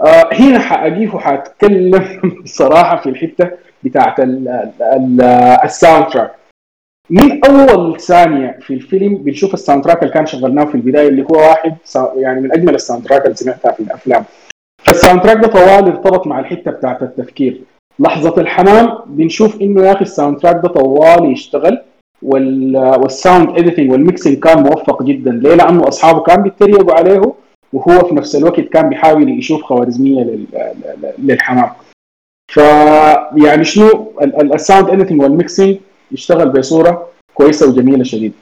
[0.00, 2.04] آه هنا حاجيه وحأتكلم
[2.60, 3.50] صراحة في الحتة
[3.82, 4.16] بتاعت
[5.64, 6.34] ال soundtrack
[7.10, 11.36] من أول ثانية في الفيلم بنشوف ال soundtrack اللي كان شغلناه في البداية اللي هو
[11.36, 11.76] واحد
[12.16, 14.24] يعني من أجمل ال soundtrack اللي سمعتها في الأفلام.
[14.84, 17.60] فال soundtrack ده طوال ارتبط مع الحتة بتاعت التفكير.
[17.98, 21.77] لحظة الحمام بنشوف إنه يا أخي ال soundtrack ده طوال يشتغل.
[22.22, 25.30] وال sound editing وال mixing كان موفق جدا.
[25.30, 27.34] ليه؟ لأنه أصحابه كان بيتريقوا عليه
[27.72, 30.38] وهو في نفس الوقت كان بيحاول يشوف خوارزمية
[31.18, 31.70] للحمام.
[32.52, 32.56] ف
[33.36, 34.12] يعني شنو؟
[34.54, 35.78] ال sound editing وال mixing
[36.12, 38.32] يشتغل بصورة كويسة وجميلة شديد.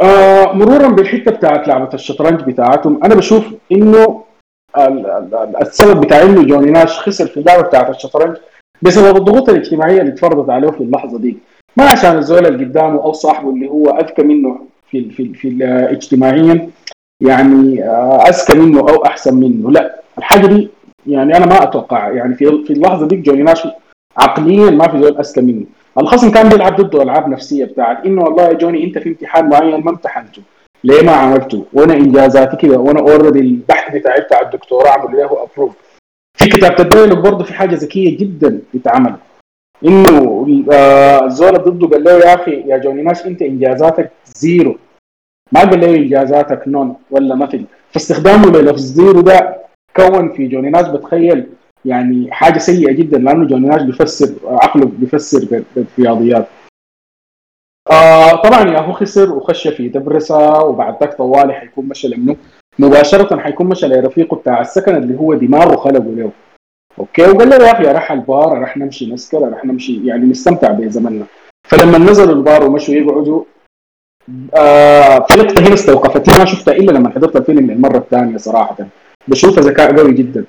[0.00, 4.24] آه مرورا بالحتة بتاعت لعبة الشطرنج بتاعتهم أنا بشوف إنه
[5.62, 8.36] السبب بتاع إنه جوني ناش خسر في اللعبة بتاعت الشطرنج
[8.82, 11.36] بسبب الضغوط الاجتماعية اللي اتفرضت عليه في اللحظة دي.
[11.76, 14.60] ما عشان الزول اللي قدامه أو صاحبه اللي هو أذكى منه
[14.90, 16.70] في في في اجتماعيا
[17.20, 19.70] يعني آه، أذكى منه أو أحسن منه.
[19.70, 20.68] لا الحاجة دي
[21.06, 22.10] يعني أنا ما أتوقع.
[22.10, 23.68] يعني في في اللحظة دي جوني ناش
[24.16, 25.64] عقليا ما في زول أذكى منه.
[25.98, 29.80] الخصم كان بيلعب ضده ألعاب نفسية بتاعت إنه والله يا جوني أنت في امتحان معين
[29.84, 30.42] ما امتحنته.
[30.84, 32.78] ليه ما عملته؟ وأنا إنجازاتي كده.
[32.78, 35.72] وأنا already البحث بتاعي بتاع الدكتوراه عمل له approve
[36.38, 39.14] في كتابة ال dialogue برضه في حاجة ذكية جدا بتتعمل
[39.84, 44.78] إنه آه الزول ضده قال له يا أخي يا جوني ناش أنت إنجازاتك zero.
[45.52, 49.56] ما قال له إنجازاتك none ولا مثلا فاستخدامه للفظ zero ده
[49.96, 51.46] كون في جوني ناش بتخيل
[51.84, 56.46] يعني حاجة سيئة جدا لأنه جوني ناش بيفسر عقله بيفسر بالرياضيات.
[57.90, 62.36] آه طبعا يا هو خسر وخش في دبرسة وبعد ذاك طوالي حيكون مشى لمنه
[62.78, 66.30] مباشرة حيكون مشى لرفيقه بتاع السكن اللي هو دماغه خلقه له.
[66.98, 71.24] okay وقال له يا أخي راح البار راح نمشي نسكر راح نمشي يعني نستمتع بزمننا.
[71.68, 73.44] فلما نزلوا البار ومشوا يقعدوا
[74.54, 78.76] آه في لقطه هنا استوقفتني ما شفتها إلا لما حضرت الفيلم للمره الثانية صراحة.
[79.28, 80.44] بشوفها ذكاء قوي جدا.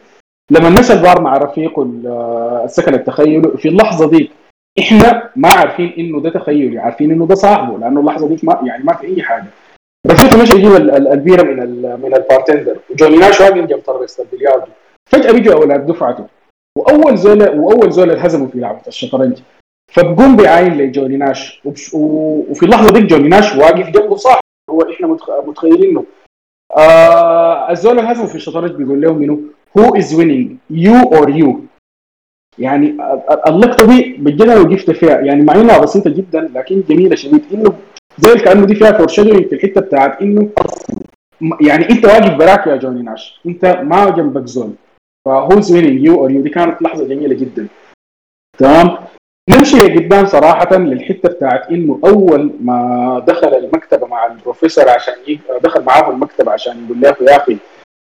[0.52, 4.32] لما مشى البار مع رفيقه آه، السكن التخيلي في اللحظة دي
[4.80, 8.84] إحنا ما عارفين إنه ده تخيلي عارفين إنه ده صاحبه لأنه اللحظة دي ما يعني
[8.84, 9.46] ما في أي حاجة.
[10.08, 14.72] رفيقه مشى يجيب البيرة من من ال bartender وجوني ناش واقف جنب ترابيزه البلياردو.
[15.10, 16.26] فجأة بيجوا أولاد دفعته.
[16.78, 19.38] وأول زول وأول زول انهزموا في لعبة الشطرنج.
[19.94, 21.62] فبقوم بعاين لجوني ناش.
[21.94, 25.18] وفي اللحظة دي جوني ناش واقف جنبه صاحب هو إحنا
[25.48, 26.04] متخيلينه.
[26.78, 29.40] آه الزول انهزموا في الشطرنج بيقول لهم منو؟
[29.78, 31.60] who is winning you or you
[32.60, 32.98] يعني
[33.48, 35.20] اللقطة دي بجد أنا وقفت فيها.
[35.20, 37.46] يعني مع إنها بسيطة جدا لكن جميلة شديد.
[37.54, 37.74] إنه
[38.18, 40.50] زي كأنه دي فيها فور في الحتة بتاعت إنه
[41.62, 43.42] يعني أنت واقف براك يا جوني ناش.
[43.46, 44.72] أنت ما جنبك زول.
[45.28, 47.68] ف who's winning you or you دي كانت لحظة جميلة جدا.
[48.60, 48.98] تمام؟
[49.50, 55.14] نمشي قدام صراحة للحتة بتاعت إنه أول ما دخل المكتبة مع البروفيسور عشان
[55.64, 57.58] دخل معاه المكتبة عشان يقول له يا أخي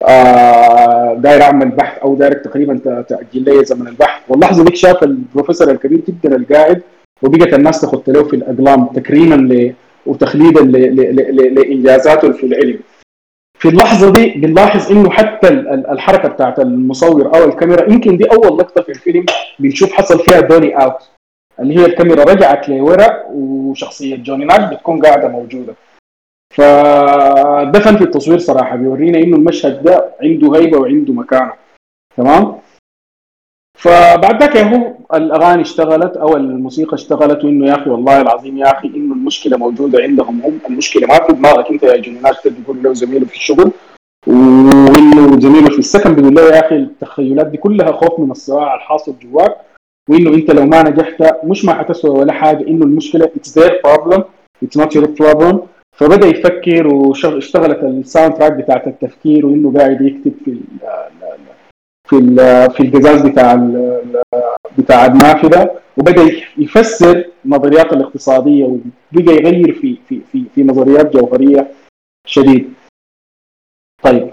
[0.09, 4.23] آه داير أعمل بحث أو داير تقريبا تأجل لي زمن البحث.
[4.29, 6.83] واللحظة ديك شاف البروفيسور الكبير جدا القاعد
[7.23, 9.73] وبقت الناس تخط له في الأقلام تكريما
[10.07, 10.61] وتخليدا
[11.57, 12.79] لإنجازاته في العلم.
[13.59, 15.49] في اللحظة دي بنلاحظ إنه حتى
[15.93, 19.25] الحركة بتاعت المصور أو الكاميرا يمكن دي أول لقطة في الفيلم
[19.59, 21.11] بنشوف حصل فيها دوني اوت
[21.61, 25.75] اللي هي الكاميرا رجعت لورا وشخصية جوني ناش بتكون قاعدة موجودة.
[26.55, 31.53] فده فن في التصوير صراحة بيورينا إنه المشهد ده عنده هيبة وعنده مكانة.
[32.17, 32.57] تمام؟
[33.77, 38.89] فبعد ذاك هو الأغاني اشتغلت أو الموسيقى اشتغلت وإنه يا أخي والله العظيم يا أخي
[38.89, 40.59] إنه المشكلة موجودة عندهم هم.
[40.71, 43.71] المشكلة ما في دماغك أنت يا جون ناش بيقول له زميله في الشغل
[44.27, 49.15] وإنه زميله في السكن بيقول له يا أخي التخيلات دي كلها خوف من الصراع الحاصل
[49.23, 49.57] جواك
[50.11, 52.67] وإنه أنت لو ما نجحت مش ما حتسوى ولا حاجة.
[52.69, 54.25] إنه المشكلة it's their problem
[54.63, 55.61] it's not your problem
[55.93, 60.57] فبدأ يفكر واشتغلت ال soundtrack بتاعت التفكير وإنه قاعد يكتب في
[62.09, 62.17] في
[62.77, 63.55] في القزاز بتاع
[64.79, 66.23] بتاع النافذة وبدا
[66.59, 71.71] يفسر النظريات الاقتصادية وبقى يغير في في في في نظريات جوهرية
[72.27, 72.75] شديد.
[74.03, 74.31] طيب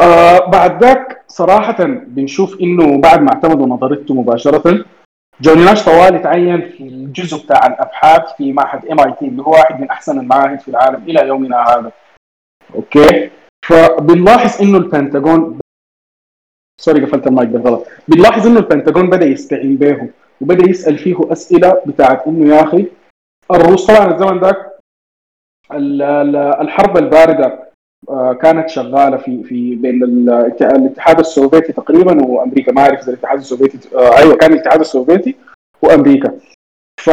[0.00, 4.84] آه بعد ذاك صراحة بنشوف إنه بعد ما اعتمدوا نظريته مباشرة
[5.40, 9.90] جوني ناش طوالي تعين في الجزء بتاع الأبحاث في معهد MIT اللي هو واحد من
[9.90, 11.92] أحسن المعاهد في العالم إلى يومنا هذا.
[12.74, 13.30] okay؟
[13.66, 15.58] فبنلاحظ إنه البنتاجون
[16.80, 20.08] sorry قفلت المايك بالغلط بنلاحظ إنه البنتاجون بدأ يستعين به
[20.40, 22.86] وبدأ يسأل فيه أسئلة بتاعت إنه يا أخي
[23.50, 24.78] الروس طبعا الزمن ذاك
[26.60, 27.68] الحرب الباردة
[28.08, 30.02] آه، كانت شغالة في في بين
[30.60, 35.36] الاتحاد السوفيتي تقريبا وأمريكا ما اعرف إذا الاتحاد السوفيتي آه، أيوه كان الاتحاد السوفيتي
[35.82, 36.38] وأمريكا.
[37.00, 37.10] ف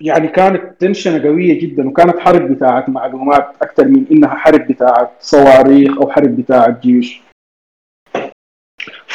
[0.00, 5.98] يعني كانت تنشنة قوية جدا وكانت حرب بتاعت معلومات أكثر من إنها حرب بتاعت صواريخ
[5.98, 7.22] أو حرب بتاعت جيش.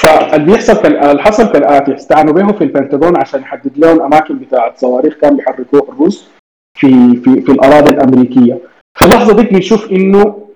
[0.07, 5.13] فاللي بيحصل اللي حصل كالاتي استعنوا بهم في البنتاغون عشان يحدد لهم أماكن بتاعت صواريخ
[5.13, 6.29] كان بيحركوها الروس
[6.77, 8.59] في في في الأراضي الأمريكية.
[8.99, 10.47] في اللحظة دي بنشوف إنه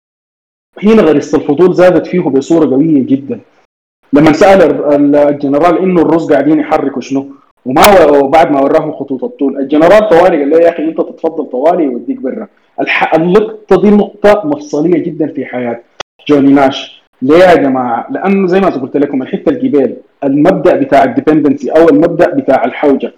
[0.84, 3.40] هنا غريزه الفضول زادت فيه بصورة قوية جدا.
[4.14, 4.86] لما سأل
[5.16, 7.28] الجنرال إنه الروس قاعدين يحركوا شنو
[7.66, 11.84] وما وبعد ما وراهم خطوط الطول الجنرال طوالي قال له يا أخي أنت تتفضل طوالي
[11.84, 12.48] يوديك برا.
[13.16, 15.82] اللقطة دي نقطة مفصلية جدا في حياة
[16.28, 17.01] جوني ناش.
[17.22, 21.90] ليه يا جماعة؟ لأنه زي ما قلت لكم الحتة الجبال المبدأ بتاع ال dependency أو
[21.90, 23.14] المبدأ بتاع الحوجة.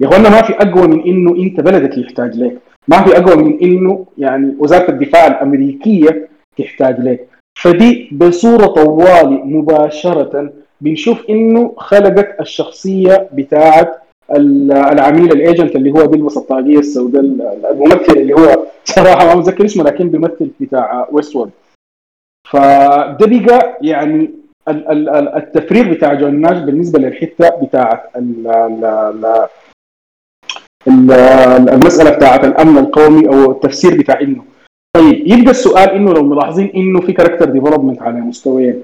[0.00, 2.58] يا إخوانا ما في أقوى من إنه أنت بلدك يحتاج لك.
[2.88, 6.28] ما في أقوى من إنه يعني وزارة الدفاع الأمريكية
[6.58, 7.28] تحتاج لك.
[7.58, 13.98] فدي بصورة طوالي مباشرة بنشوف إنه خلقت الشخصية بتاعت
[14.92, 17.22] العميل ال agent اللي هو بيلبس الطاقية السوداء
[17.72, 21.50] الممثل اللي هو صراحة ما متذكر اسمه لكن بيمثل بتاع Westworld
[22.48, 24.30] فده بقى يعني
[25.36, 28.10] التفريغ بتاع جون ناش بالنسبة للحتة بتاعت
[31.72, 34.44] المسألة بتاعت الأمن القومي أو التفسير بتاع إنه.
[34.96, 38.82] طيب يبقى السؤال إنه لو ملاحظين إنه في character development على مستويين.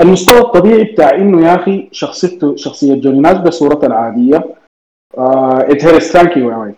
[0.00, 4.54] المستوى الطبيعي بتاع إنه يا أخي شخصيته شخصية جوني ناش بصورتها العادية.
[5.70, 6.72] اتهرس thank you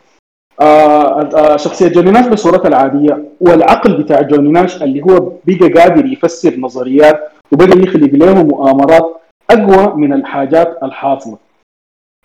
[1.57, 7.21] شخصية جوني ناش بصورتها العادية والعقل بتاع جوني ناش اللي هو بقى قادر يفسر نظريات
[7.53, 9.17] وبقى يخلق له مؤامرات
[9.51, 11.39] أقوى من الحاجات الحاصلة.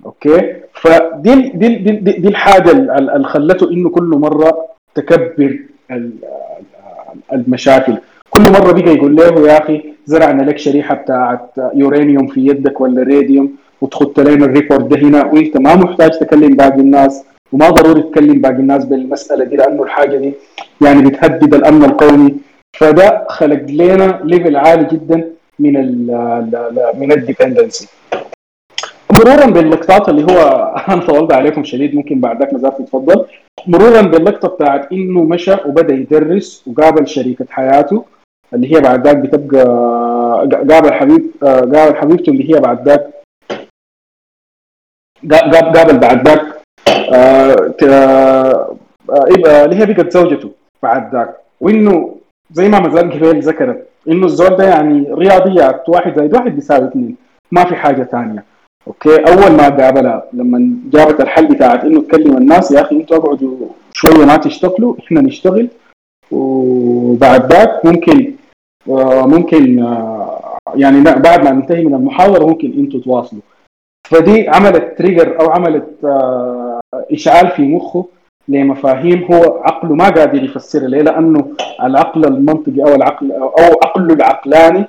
[0.06, 4.66] okay؟ فدي دي دي, دي, الحاجة اللي خلته إنه كل مرة
[4.96, 5.60] تكبر
[7.34, 7.98] المشاكل.
[8.30, 13.04] كل مرة بقى يقول له يا أخي زرعنا لك شريحة بتاعت يورانيوم في يدك ولا
[13.04, 17.24] راديوم وتخط لنا ال record ده هنا وإنت ما محتاج تكلم باقي الناس.
[17.52, 20.34] وما ضروري تكلم باقي الناس بالمسألة دي لأنه الحاجة دي
[20.82, 22.36] يعني بتهدد الأمن القومي.
[22.80, 26.08] فده خلق لنا level عالي جدا من ال
[27.00, 27.88] من ال dependency
[29.12, 30.39] مرورا باللقطات اللي هو
[30.89, 33.26] أنا طولت عليكم شديد ممكن بعد ذاك نزار تتفضل
[33.68, 38.06] مرورا باللقطة بتاعت إنه مشى وبدأ يدرس وقابل شريكة حياته
[38.54, 39.66] اللي هي بعد ذاك بتبقى
[40.70, 43.08] قابل حبيب قابل حبيبته اللي هي بعد ذاك
[45.76, 46.55] قابل بعد ذاك
[49.64, 50.51] اللي هي بقت زوجته
[50.84, 52.16] بعد ذاك وإنه
[52.51, 57.16] زي ما مازال قبل ذكرت إنه الزول ده يعني رياضيات واحد زائد واحد بيساوي اثنين
[57.51, 58.43] ما في حاجة ثانية.
[58.88, 63.68] okay؟ أول ما قابلها لما جابت الحل بتاعت إنه تكلم الناس يا أخي أنتوا اقعدوا
[63.93, 65.68] شوية ما تشتغلوا إحنا نشتغل.
[66.32, 68.34] وبعد ذاك ممكن
[69.28, 69.78] ممكن
[70.76, 73.41] يعني بعد ما ننتهي من المحاضرة ممكن إنتوا تواصلوا.
[74.08, 76.06] فدي عملت trigger أو عملت
[77.12, 78.06] إشعال في مخه
[78.47, 83.49] لمفاهيم هو عقله ما قادر يفسرها ليه لأنه العقل المنطقي أو العقل أو
[83.84, 84.86] عقله العقلاني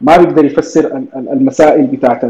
[0.00, 2.24] ما بيقدر يفسر المسائل بتاعت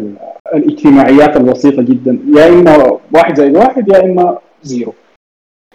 [0.55, 2.19] الاجتماعيات البسيطه جدا.
[2.37, 4.93] يا إما واحد زائد واحد يا إما زيرو.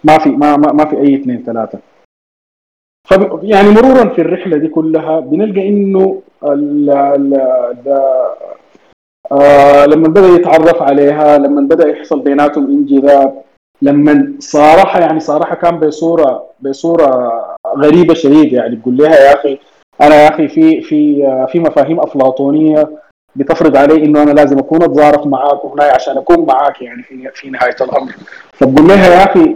[0.03, 1.79] ما في ما ما, ما في أي اثنين ثلاثة.
[3.43, 7.33] يعني مرورا في الرحلة دي كلها بنلقى إنه ال ال
[9.31, 13.40] آه لما بدأ يتعرف عليها لما بدأ يحصل بيناتهم إنجذاب
[13.81, 17.31] لما صارحها يعني صارحها كان بصوره بصورة
[17.77, 18.75] غريبة شديد يعني.
[18.75, 19.59] تقول لها يا أخي
[20.01, 22.89] أنا يا أخي في في في مفاهيم أفلاطونية
[23.35, 27.49] بتفرض علي إنه أنا لازم أكون اتظارف معاك وهنا عشان أكون معاك يعني في في
[27.49, 28.11] نهاية الأمر.
[28.53, 29.55] فتقول لها يا أخي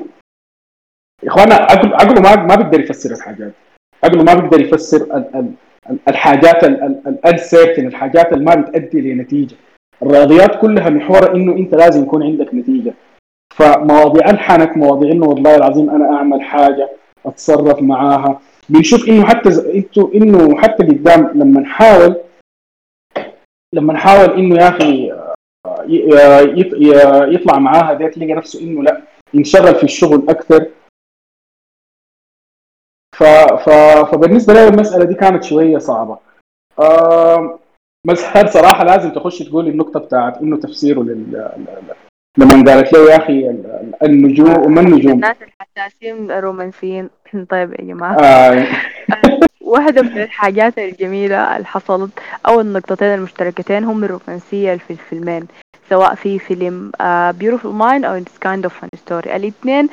[1.28, 3.52] إخوانا عقل عقله ما ما بيقدر يفسر الحاجات.
[4.04, 9.56] عقله ما بيقدر يفسر ال ال الحاجات الانسيرتن الحاجات اللي ما بتؤدي لنتيجة.
[10.02, 12.75] الرياضيات كلها محورها إنه أنت لازم يكون عندك نتيجة.
[13.56, 16.90] فمواضيع ألحنك مواضيع إنه والله العظيم أنا أعمل حاجة
[17.26, 18.40] أتصرف معاها.
[18.70, 22.16] بنشوف إنه حتى أنتوا إنه حتى قدام لما نحاول
[23.74, 25.12] لما حاول إنه يا أخي
[27.36, 29.02] يطلع معاها ديت لقى نفسه إنه لأ
[29.34, 30.66] ينشغل في الشغل أكثر
[33.16, 33.24] ف...
[33.64, 33.70] ف...
[34.12, 36.18] فبالنسبة لي المسألة دي كانت شوية صعبة.
[36.80, 37.60] آه...
[38.08, 41.52] مزهر صراحة لازم تخش تقول النقطة بتاعت إنه تفسيره لل
[42.38, 43.56] لما قالت له يا أخي
[44.04, 47.10] النجوم وما النجوم؟ الناس الحساسين رومانسيين.
[47.52, 48.16] طيب يا جماعة.
[48.16, 48.68] آه.
[49.62, 52.12] واحدة من الحاجات الجميلة اللي حصلت
[52.48, 55.48] أو النقطتين المشتركتين هم الرومانسية في الفيلمين
[55.90, 59.28] سواء في فيلم uh, Beautiful Mind أو It's Kind of Fun Story.
[59.28, 59.90] الاثنين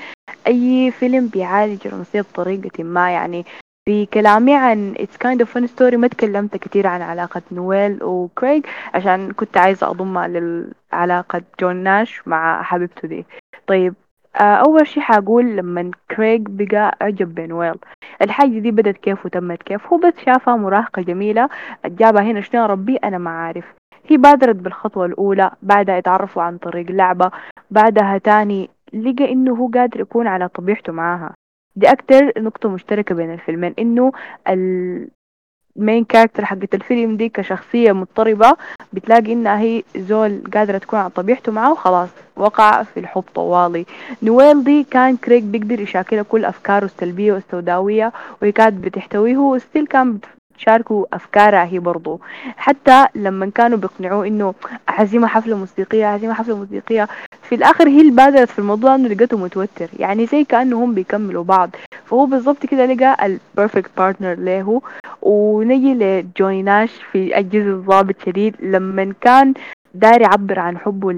[0.47, 3.47] أي فيلم بيعالج الرومانسية بطريقة ما يعني
[3.89, 8.61] في كلامي عن It's Kind of Fun Story ما تكلمت كثير عن علاقة نويل وكريغ
[8.95, 13.26] عشان كنت عايزة أضمها لعلاقة جون ناش مع حبيبته دي.
[13.66, 13.95] طيب
[14.37, 17.74] آه، أول شي حقول لما كريغ بقى أعجب بنويل
[18.22, 21.49] الحاجة دي بدت كيف وتمت كيف هو بس شافها مراهقة جميلة
[21.87, 23.64] جابها هنا شنو ربي؟ أنا ما عارف.
[24.09, 27.30] هي بادرت بالخطوة الأولى بعدها اتعرفوا عن طريق لعبة
[27.70, 31.35] بعدها تاني لقى إنه هو قادر يكون على طبيعته معاها.
[31.76, 34.12] دي أكتر نقطة مشتركة بين الفيلمين إنه
[34.48, 38.56] ال main character حقت الفيلم دي كشخصية مضطربة
[38.92, 43.86] بتلاقي انها هي زول قادرة تكون على طبيعته معاه وخلاص وقع في الحب طوالي.
[44.22, 48.12] نويل دي كان كريج بيقدر يشاكلها كل أفكاره السلبية والسوداوية
[48.42, 50.18] وهي كانت بتحتويه و still كان
[50.59, 52.20] تشاركوا أفكارها هي برضو.
[52.57, 54.55] حتى لما كانوا بيقنعوه إنه
[54.88, 57.09] عزيمة حفلة موسيقية عزيمة حفلة موسيقية
[57.42, 59.88] في الآخر هي اللي بادرت في الموضوع إنه لقيته متوتر.
[59.98, 61.70] يعني زي كأنه هم بيكملوا بعض.
[62.05, 64.82] فهو بالضبط كده لقى ال perfect partner له
[65.22, 69.55] ونجي لجون ناش في الجزء الضابط شديد لما كان
[69.94, 71.12] داير يعبر عن حبه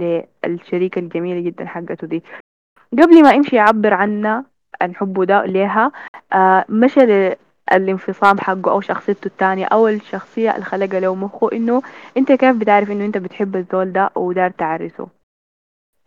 [0.45, 2.23] للشريكة الجميلة جدا حقته دي.
[2.93, 4.45] قبل ما يمشي يعبر عنها
[4.83, 5.93] عن حبه ده ليها
[6.33, 7.35] آه مشى
[7.73, 11.83] الانفصام حقه أو شخصيته التانية أو الشخصية اللي خلقها له مخه إنه
[12.17, 15.07] أنت كيف بتعرف إنه أنت بتحب الزول ده ودار تعرسه.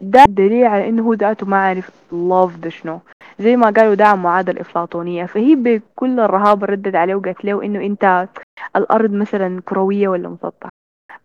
[0.01, 2.99] ده دليل على إنه هو ذاته ما عارف love ده شنو.
[3.39, 8.27] زي ما قالوا ده معادلة افلاطونية فهي بكل الرهابة ردت عليه وقالت له إنه أنت
[8.75, 10.69] الأرض مثلا كروية ولا مسطحة.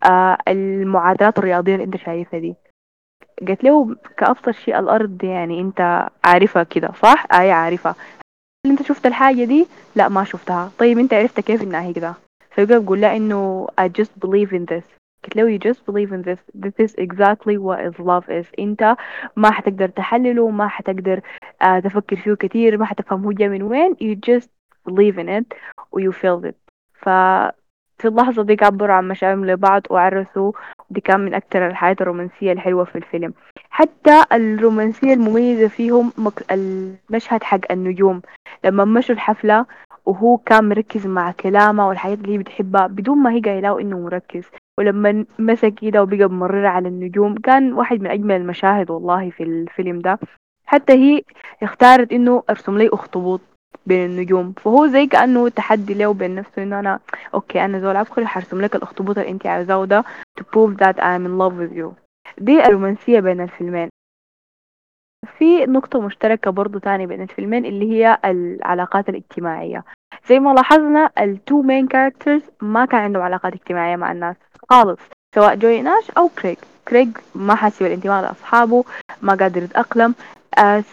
[0.05, 2.55] آه المعادلات الرياضية اللي أنت شايفها دي.
[3.49, 7.95] قالت له كأبسط شيء الأرض يعني أنت عارفها كده صح؟ أي عارفها.
[8.67, 10.71] انت شفت الحاجة دي؟ لا ما شفتها.
[10.79, 12.15] طيب انت عرفت كيف انها هي كده؟
[12.51, 14.85] فيبقى بقول لها إنه I just believe in this.
[15.25, 16.39] قلت له you just believe in this.
[16.63, 18.47] This is exactly what is love is.
[18.59, 18.97] انت
[19.37, 21.21] ما حتقدر تحلله ما حتقدر
[21.65, 23.95] uh, تفكر فيه كتير ما حتفهم هو جاي من وين.
[23.95, 24.49] You just
[24.91, 25.57] believe in it
[25.93, 26.55] و you feel it.
[26.95, 27.09] ف
[27.99, 30.53] في اللحظة دي عبروا عن مشاعرهم لبعض وعرسوا
[30.91, 33.35] دي كان من أكثر الحياة الرومانسية الحلوة في الفيلم.
[33.71, 36.13] حتى الرومانسية المميزة فيهم
[36.51, 38.23] المشهد حق النجوم.
[38.65, 39.67] لما مشوا الحفلة
[40.07, 44.45] وهو كان مركز مع كلامه والحاجات اللي هي بتحبها بدون ما هي قايلة إنه مركز.
[44.79, 50.01] ولما مسك كده وبقى ممرر على النجوم كان واحد من أجمل المشاهد والله في الفيلم
[50.01, 50.19] ده.
[50.67, 51.23] حتى هي
[51.63, 53.41] اختارت إنه أرسم لي أخطبوط
[53.87, 54.53] بين النجوم.
[54.53, 56.99] فهو زي كأنه تحدي له وبين نفسه إنه أنا
[57.35, 60.05] أوكي أنا زول عبقري حرسم لك الأخطبوط اللي أنت عايزاه ده
[60.41, 61.89] to prove that I'm in love with you.
[62.39, 63.89] دي الرومانسية بين الفيلمين.
[65.39, 69.85] في نقطة مشتركة برضو تاني بين الفيلمين اللي هي العلاقات الاجتماعية.
[70.29, 74.37] زي ما لاحظنا ال two main characters ما كان عندهم علاقات اجتماعية مع الناس
[74.71, 75.01] خالص
[75.35, 76.57] سواء جوني ناش أو كريغ.
[76.89, 78.85] كريغ ما حاسس بالانتماء لأصحابه
[79.23, 80.15] ما قادر يتأقلم.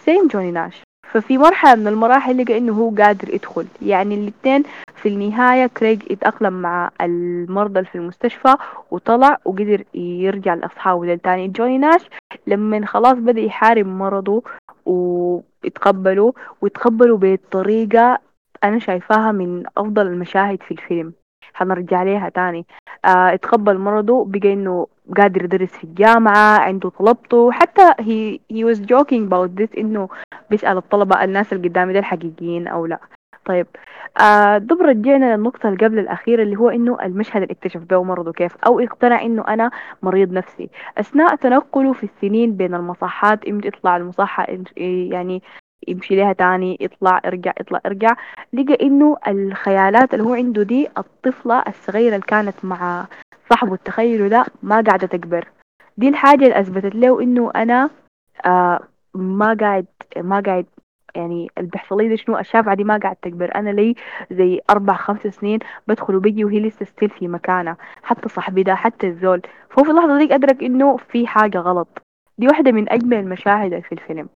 [0.06, 0.82] same uh, جوني ناش.
[1.12, 3.66] ففي مرحلة من المراحل لقى إنه هو قادر يدخل.
[3.82, 4.64] يعني الاثنين
[4.96, 8.56] في النهاية كريغ اتأقلم مع المرضى في المستشفى
[8.92, 11.16] وطلع وقدر يرجع لأصحابه.
[11.16, 12.02] تاني جوني ناش
[12.48, 14.44] لما خلاص بدأ يحارب مرضه
[14.86, 18.20] ويتقبله ويتقبله بطريقة
[18.64, 21.14] أنا شايفاها من أفضل المشاهد في الفيلم.
[21.54, 22.66] حنرجع ليها تاني.
[23.06, 24.88] آه اتقبل مرضه بقى إنه
[25.18, 27.52] قادر يدرس في الجامعة عنده طلبته.
[27.52, 30.10] حتى he, he was joking about this إنه
[30.50, 33.00] بيسأل الطلبة الناس اللي قدامي ده الحقيقيين أو لا.
[33.46, 33.68] طيب
[34.22, 38.32] آه دب رجعنا للنقطة اللي قبل الأخيرة اللي هو إنه المشهد اللي اكتشف به مرضه
[38.32, 39.72] كيف أو اقتنع إنه أنا
[40.04, 40.70] مريض نفسي.
[40.98, 44.48] أثناء تنقله في السنين بين المصحات إمتى يطلع المصحة
[44.78, 45.42] يعني
[45.88, 48.16] يمشي لها تاني يطلع ارجع يطلع ارجع.
[48.54, 53.06] لقى إنه الخيالات اللي هو عنده دي الطفلة الصغيرة اللي كانت مع
[53.50, 55.48] صاحبه التخيل ده ما قاعدة تكبر.
[55.98, 57.90] دي الحاجة اللي أثبتت له إنه أنا
[58.46, 58.80] آه
[59.14, 59.86] ما قاعد
[60.18, 60.66] ما قاعد
[61.16, 63.56] يعني اللي بيحصل لي شنو؟ الشافعة دي ما قاعد تكبر.
[63.56, 63.96] أنا لي
[64.32, 67.78] زي أربع خمس سنين بدخل وبيجي وهي لسه still في مكانها.
[68.04, 69.42] حتى صاحبي ده حتى الزول.
[69.70, 72.02] فهو في اللحظة دي أدرك إنه في حاجة غلط.
[72.38, 74.30] دي واحدة من أجمل المشاهد في الفيلم.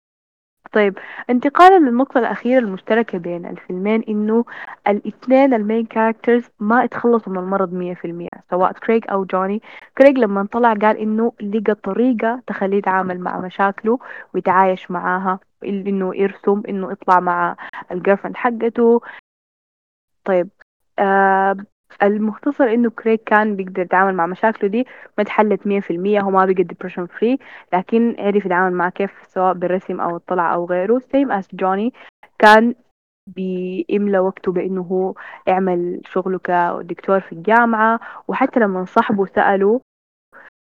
[0.72, 0.98] طيب
[1.30, 4.44] انتقالا للنقطة الأخيرة المشتركة بين الفيلمين إنه
[4.88, 9.62] الاثنين ال main characters ما اتخلصوا من المرض مية في المية سواء كريغ أو جوني.
[9.98, 13.98] كريغ لما طلع قال إنه لقى طريقة تخليه يتعامل مع مشاكله
[14.34, 17.56] ويتعايش معاها إنه يرسم إنه يطلع مع
[17.92, 19.00] ال girlfriend حقته.
[20.24, 20.48] طيب
[20.98, 21.56] آه
[22.02, 24.86] المختصر إنه كريغ كان بيقدر يتعامل مع مشاكله دي
[25.18, 27.38] ما اتحلت مية في المية هو ما بقى depression free
[27.72, 30.98] لكن عرف يتعامل مع كيف سواء بالرسم أو الطلع أو غيره.
[30.98, 31.92] same as جوني
[32.38, 32.74] كان
[33.36, 35.14] بيملا وقته بإنه هو
[35.46, 39.80] يعمل شغله كدكتور في الجامعة وحتى لما صاحبه سأله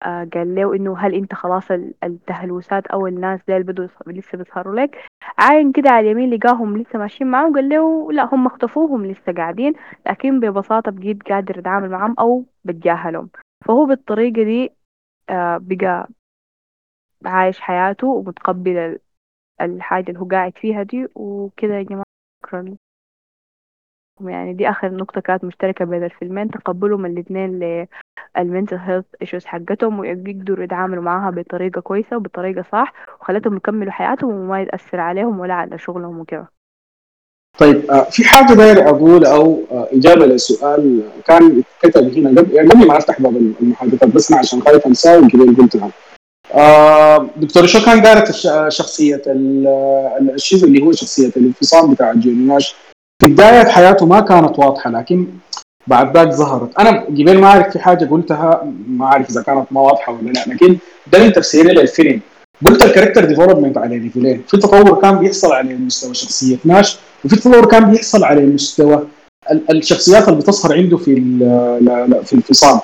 [0.03, 1.71] آه قال له إنه هل أنت خلاص
[2.03, 5.05] التهلوسات أو الناس ديل بدوا لسه بيظهروا لك؟
[5.37, 9.73] عاين كده على اليمين لقاهم لسه ماشيين معاه وقال له لا هم اختفوهم لسه قاعدين
[10.07, 13.29] لكن ببساطة بقيت قادر أتعامل معاهم أو بتجاهلهم.
[13.65, 14.71] فهو بالطريقة دي
[15.29, 16.07] آه بقى
[17.25, 18.99] عايش حياته ومتقبل
[19.61, 22.03] الحاجة اللي هو قاعد فيها دي وكده يا جماعة
[22.45, 22.77] شكرا.
[24.21, 27.59] يعني دي آخر نقطة كانت مشتركة بين الفيلمين تقبلهم الاثنين
[28.37, 34.33] لل mental health issues حقتهم ويقدروا يتعاملوا معاها بطريقة كويسة وبطريقة صح وخلتهم يكملوا حياتهم
[34.33, 36.47] وما يتأثر عليهم ولا على شغلهم وكده.
[37.59, 42.41] طيب آه في حاجة داير أقول أو آه إجابة لسؤال كان كتب هنا.
[42.41, 45.91] قبل يعني ما أفتح باب المحادثات بس عشان خايف أنساه قبل قلتها
[46.53, 48.31] آه دكتور شو كان دارت
[48.69, 49.21] شخصية
[50.35, 52.75] الشيء اللي هو شخصية الانفصام بتاع جوني ناش؟
[53.21, 55.27] في بداية حياته ما كانت واضحة لكن
[55.87, 56.79] بعد ذاك ظهرت.
[56.79, 60.43] أنا قبل ما أعرف في حاجة قلتها ما أعرف إذا كانت ما واضحة ولا لا
[60.47, 60.77] لكن
[61.11, 62.21] ده من تفسيري للفيلم.
[62.65, 66.97] قلت ال character development على level ين في تطور كان بيحصل على مستوى شخصية ناش
[67.25, 69.07] وفي تطور كان بيحصل على مستوى
[69.69, 71.15] الشخصيات اللي بتظهر عنده في
[72.23, 72.79] في الانفصام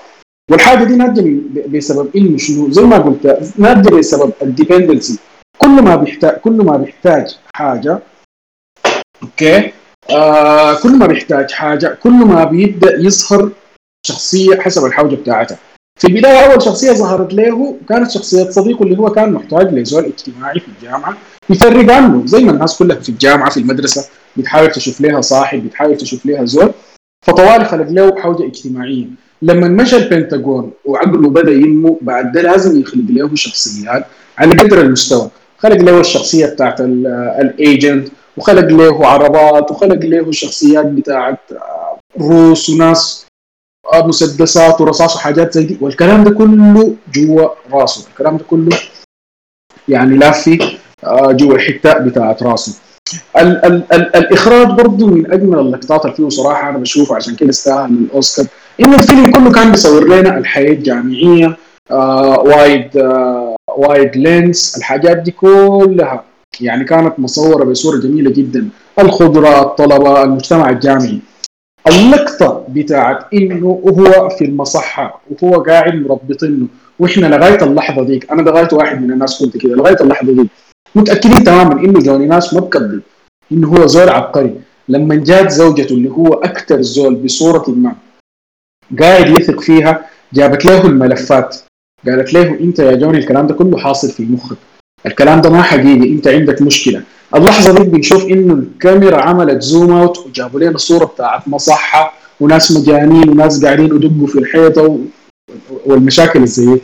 [0.51, 5.19] والحاجة دي ناتجه بسبب انه شنو؟ زي ما قلت ناتجه بسبب ال dependency
[5.57, 7.99] كل ما بيحتاج كل ما بيحتاج حاجة
[9.23, 9.71] أوكي؟
[10.09, 13.49] آه كل ما بيحتاج حاجة كل ما بيبدأ يظهر
[14.05, 15.57] شخصية حسب الحوجة بتاعتها
[15.99, 20.59] في البداية أول شخصية ظهرت له كانت شخصية صديقه اللي هو كان محتاج لزول اجتماعي
[20.59, 21.17] في الجامعة.
[21.49, 24.05] يفرق عنه زي ما الناس كلها في الجامعة في المدرسة
[24.37, 26.71] بتحاول تشوف لها صاحب بتحاول تشوف لها زول.
[27.25, 29.05] فطوالي خلق له حوجة اجتماعية.
[29.41, 34.05] لما مشى البنتاجون وعقله بدأ ينمو بعد ده لازم يخلق له شخصيات
[34.37, 35.29] على قدر المستوى.
[35.57, 41.39] خلق له الشخصية بتاعت الايجنت وخلق له عربات وخلق له شخصيات بتاعت
[42.19, 43.25] روس وناس
[43.95, 45.77] مسدسات ورصاص وحاجات زي دي.
[45.81, 48.07] والكلام ده كله جوا راسه.
[48.07, 48.77] الكلام ده كله
[49.87, 50.77] يعني لافي
[51.13, 52.73] جوا الحتة بتاعت راسه.
[53.37, 57.49] ال ال ال الإخراج برضه من أجمل اللقطات اللي فيه صراحة أنا بشوفه عشان كده
[57.49, 58.45] استاهل الأوسكار.
[58.79, 61.57] انه الفيلم كله كان بيصور لنا الحياة الجامعية
[61.91, 66.23] آه wide آه wide lens الحاجات دي كلها.
[66.61, 68.69] يعني كانت مصورة بصورة جميلة جدا.
[68.99, 71.19] الخضرة الطلبة المجتمع الجامعي.
[71.87, 76.67] اللقطة بتاعت إنه هو في المصحة وهو قاعد مربطينه
[76.99, 80.49] وإحنا لغاية اللحظة ديك أنا لغاية واحد من الناس كنت كده لغاية اللحظة دي
[80.95, 83.01] متأكدين تماما إنه جوني ناش ما بكذب
[83.51, 84.55] إنه هو زول عبقري.
[84.89, 87.95] لما جات زوجته اللي هو أكثر زول بصورة ما
[88.99, 91.57] قاعد يثق فيها جابت له الملفات
[92.05, 94.57] قالت له أنت يا جوني الكلام ده كله حاصل في مخك.
[95.05, 97.03] الكلام ده ما حقيقي انت عندك مشكلة.
[97.35, 103.29] اللحظة دي بنشوف إنه الكاميرا عملت zoom out وجابوا لنا صورة بتاعت مصحة وناس مجانين
[103.29, 104.99] وناس قاعدين يدقوا في الحيطة
[105.85, 106.79] والمشاكل زي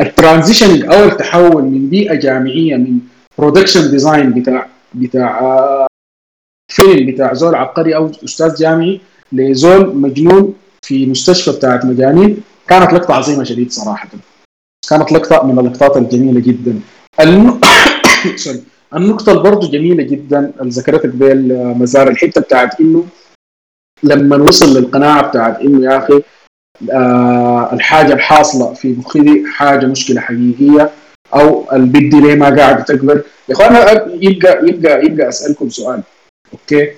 [0.00, 2.98] ال transition أو التحول من بيئة جامعية من
[3.38, 5.86] production design بتاع بتاع
[6.72, 9.00] فيلم بتاع زول عبقري أو أستاذ جامعي
[9.32, 12.36] لزول مجنون في مستشفى بتاعت مجانين
[12.68, 14.08] كانت لقطة عظيمة شديد صراحة.
[14.90, 16.80] كانت لقطة من اللقطات الجميلة جدا.
[18.96, 23.06] النقطة اللي برضه جميلة جدا اللي ذكرتك بالمزار الحتة بتاعت إنه
[24.02, 26.22] لما وصل للقناعة بتاعت إنه يا أخي
[26.92, 30.90] آه الحاجة الحاصلة في مخي حاجة مشكلة حقيقية
[31.34, 36.02] أو البدي ليه ما قاعد تكبر يا اخوانا يبقى يبقى يبقى أسألكم سؤال.
[36.52, 36.92] okay؟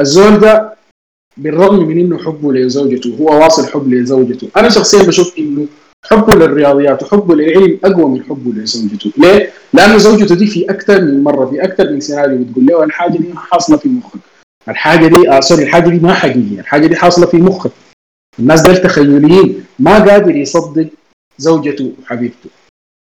[0.00, 0.74] الزول ده
[1.36, 4.48] بالرغم من إنه حبه لزوجته هو واصل حب لزوجته.
[4.56, 5.66] أنا شخصيا بشوف إنه
[6.06, 9.12] حبه للرياضيات وحبه للعلم أقوى من حبه لزوجته.
[9.16, 13.18] ليه؟ لأنه زوجته دي في أكثر من مرة في أكثر من سيناريو بتقول له الحاجة
[13.18, 14.18] دي حاصلة في مخك.
[14.68, 17.70] الحاجة دي آه sorry الحاجة دي ما حقيقية الحاجة دي حاصلة في مخك.
[18.38, 20.88] الناس دول تخيليين ما قادر يصدق
[21.38, 22.50] زوجته وحبيبته.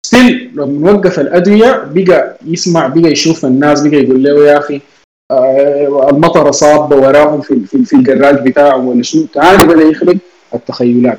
[0.05, 4.81] ستيل لما وقف الأدوية بقى يسمع بقى يشوف الناس بقى يقول له يا أخي
[5.31, 9.25] آه المطرة صابة وراهم في في, في الجراج بتاعه ولا شنو.
[9.25, 10.17] تعالى بدا يخلق
[10.53, 11.17] التخيلات.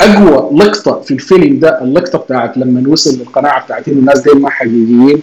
[0.00, 4.50] أقوى لقطة في الفيلم ده اللقطة بتاعت لما وصل للقناعة بتاعت إنه الناس دي ما
[4.50, 5.22] حقيقيين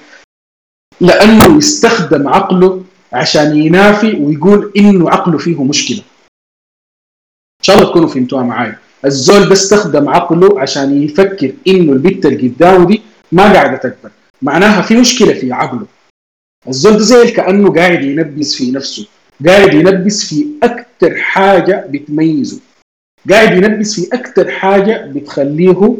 [1.02, 5.98] لأنه يستخدم عقله عشان ينافي ويقول إنه عقله فيه مشكلة.
[7.60, 8.80] إن شاء الله تكونوا فهمتوها معايا.
[9.06, 13.02] الزول ده استخدم عقله عشان يفكر إنه البت اللي قدامه دي
[13.32, 14.12] ما قاعدة تكبر.
[14.42, 15.86] معناها في مشكلة في عقله.
[16.68, 19.08] الزول ده زي كأنه قاعد ينبس في نفسه
[19.48, 22.60] قاعد ينبس في أكثر حاجة بتميزه.
[23.30, 25.98] قاعد ينبس في أكثر حاجة بتخليه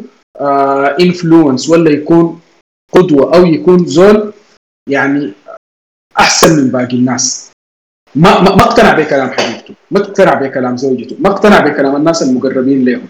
[1.00, 2.40] انفلونس آه ولا يكون
[2.92, 4.32] قدوة أو يكون زول
[4.90, 5.32] يعني
[6.18, 7.50] أحسن من باقي الناس.
[8.14, 13.00] ما ما اقتنع بكلام حبيبته ما اقتنع بكلام زوجته ما اقتنع بكلام الناس المقربين له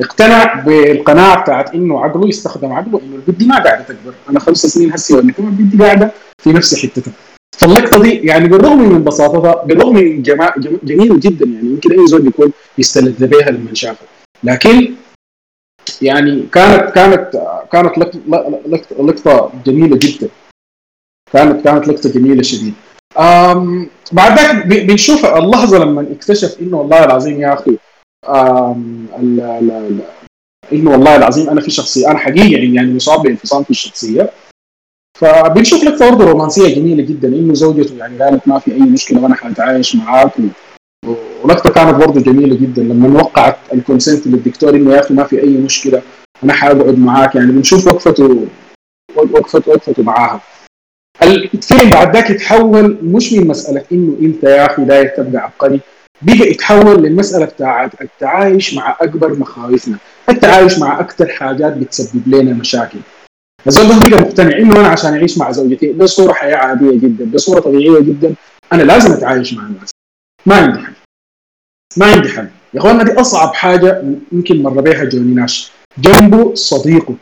[0.00, 4.14] اقتنع بالقناعة بتاعت إنه عقله يستخدم عقله إنه البنت ما قاعدة تكبر.
[4.30, 6.10] أنا خمس سنين هسي ولا كم البنت قاعدة
[6.42, 7.12] في نفس حتتها.
[7.58, 12.26] فاللقطه دي يعني بالرغم من بساطتها بالرغم من جماعة جميله جدا يعني يمكن أي زول
[12.26, 14.08] يكون يستلذ بها لما شافها
[14.44, 14.94] لكن
[16.02, 17.30] يعني كانت كانت
[17.72, 17.98] كانت
[18.98, 20.28] لقطه جميلة جدا.
[21.32, 22.74] كانت كانت لقطة جميلة شديد.
[24.12, 27.78] بعد ذلك بنشوف اللحظة لما اكتشف إنه والله العظيم يا أخي
[30.72, 34.30] إنه والله العظيم أنا في شخصية أنا حقيقي يعني مصاب بانفصام في الشخصية.
[35.18, 39.34] فبنشوف لقطه برضه رومانسية جميلة جدا إنه زوجته يعني قالت ما في أي مشكلة وأنا
[39.34, 40.32] حاتعايش معاك
[41.44, 45.56] ولقطة كانت برضه جميلة جدا لما وقعت الكونسنت للدكتور إنه يا أخي ما في أي
[45.56, 46.02] مشكلة
[46.44, 48.46] أنا حأقعد معاك يعني بنشوف وقفته
[49.16, 50.40] وقفته وقفته معاها.
[51.22, 55.80] الفيلم بعد ذاك يتحول؟ مش من مسألة إنه أنت يا أخي داير تبقى عبقري
[56.22, 59.96] بقى يتحول للمساله بتاعت التعايش مع أكبر مخاوفنا
[60.28, 62.98] التعايش مع أكثر حاجات بتسبب لنا مشاكل.
[63.66, 67.38] ده بقى مقتنع إنه أنا عشان أعيش مع زوجتي ده صوره حياة عادية جدا ده
[67.38, 68.34] صوره طبيعية جدا
[68.72, 69.90] أنا لازم أتعايش مع الناس.
[70.46, 70.92] ما عندي حل.
[71.96, 72.48] ما عندي حل.
[72.74, 74.02] يا اخوانا دي أصعب حاجة
[74.32, 75.70] يمكن مر بها جوني ناش.
[75.98, 77.14] جنبه صديقه.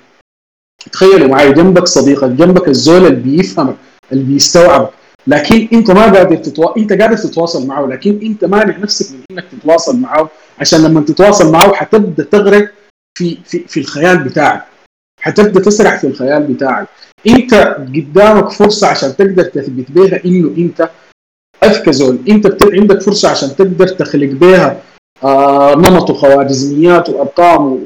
[0.93, 3.77] تخيلوا معي جنبك صديقك جنبك الزول اللي بيفهمك
[4.13, 4.91] اللي بيستوعبك.
[5.27, 6.77] لكن أنت ما قادر تتوا...
[6.79, 11.53] أنت قادر تتواصل معه لكن أنت مانع نفسك من إنك تتواصل معه عشان لما تتواصل
[11.53, 12.71] معه حتبدأ تغرق
[13.19, 14.65] في في في الخيال بتاعك.
[15.23, 16.87] حتبدأ تسرح في الخيال بتاعك.
[17.27, 20.89] إنت قدامك فرصة عشان تقدر تثبت بها إنه إنت
[21.65, 22.75] اذكى زول إنت بت...
[22.75, 24.83] عندك فرصة عشان تقدر تخلق بها
[25.25, 27.83] آه نمط وخوارزميات وأرقام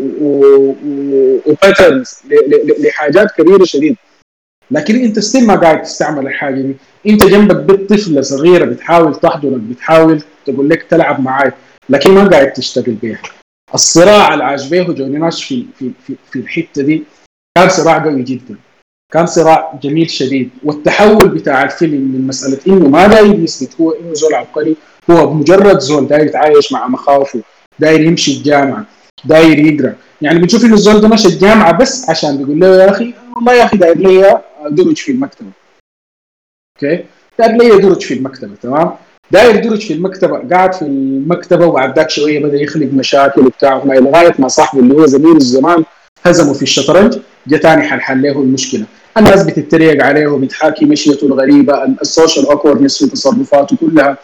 [1.47, 2.11] و patterns
[2.79, 3.97] لحاجات كبيرة شديد.
[4.71, 6.77] لكن إنت still ما قاعد تستعمل الحاجة دي.
[7.07, 11.53] إنت جنبك بنت طفله صغيرة بتحاول تحضنك بتحاول تقول لك تلعب معاي
[11.89, 13.23] لكن ما قاعد تشتغل بيها.
[13.75, 17.05] الصراع اللي عايشه جوني ناش في في في, في الحتة دي
[17.57, 18.57] كان صراع قوي جدا.
[19.13, 20.51] كان صراع جميل شديد.
[20.65, 24.77] والتحول بتاع الفيلم من مسألة إنه ما داير يثبت هو إنه زول عبقري.
[25.11, 27.41] هو مجرد زول داير يتعايش مع مخاوفه
[27.79, 28.87] داير يمشي الجامعة
[29.25, 29.95] داير يقرأ.
[30.23, 33.65] يعني بنشوف إنه الزول ده مشى الجامعة بس عشان بيقول له يا أخي والله يا
[33.65, 34.41] أخي داير لي
[34.71, 35.51] درج في المكتبة.
[36.77, 37.05] okay؟
[37.39, 38.93] داير لي درج في المكتبة تمام؟
[39.31, 43.83] داير درج في المكتبة قاعد في المكتبة وبعد ذاك شوية بدأ يخلق مشاكل وبتاع.
[43.85, 45.85] لغاية ما صاحبه اللي هو زميله الزمان
[46.25, 47.19] هزمه في الشطرنج.
[47.49, 48.85] جا تاني حل حل له المشكلة.
[49.19, 54.19] الناس بتتريق عليه وبتحاكي مشيته الغريبة ال social awkwardness في تصرفاته كلها.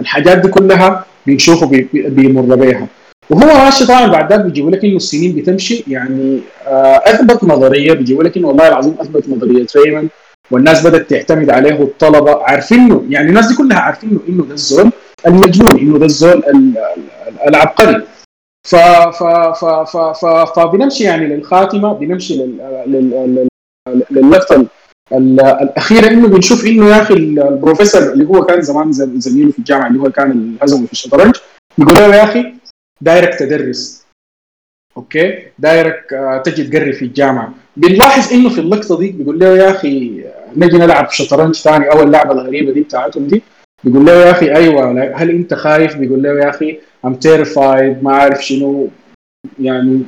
[0.00, 2.86] الحاجات دي كلها بنشوفه بيمر بيها.
[3.30, 5.84] وهو ماشي طبعا بعد ذاك بيجيبوا لك إنه السنين بتمشي.
[5.88, 6.40] يعني
[7.06, 10.08] أثبت نظرية بيجيبوا لك إنه والله العظيم أثبت نظرية ريمان
[10.50, 14.90] والناس بدأت تعتمد عليه الطلبه عارفينه يعني الناس دي كلها عارفينه إنه ده الزول
[15.26, 16.42] المجنون إنه ده الزول
[17.48, 18.02] العبقري.
[18.64, 19.24] ف ف
[19.60, 23.48] ف ف ف فبنمشي يعني للخاتمة بنمشي لل
[25.12, 26.08] الأخيرة.
[26.08, 30.10] إنه بنشوف إنه يا أخي البروفيسور اللي هو كان زمان زميله في الجامعة اللي هو
[30.10, 31.34] كان هزمه في الشطرنج
[31.78, 32.54] بيقول له يا أخي
[33.00, 34.04] دايرك تدرس.
[34.96, 36.04] أوكي؟ دايرك
[36.44, 37.54] تجي تقري في الجامعة.
[37.76, 40.24] بنلاحظ إنه في اللقطة دي بيقول له يا أخي
[40.56, 43.42] نجي نلعب شطرنج ثاني أو اللعبه الغريبة دي بتاعتهم دي.
[43.84, 48.10] بيقول له يا أخي أيوه هل أنت خايف؟ بيقول له يا أخي I'm terrified ما
[48.10, 48.88] اعرف شنو.
[49.60, 50.02] يعني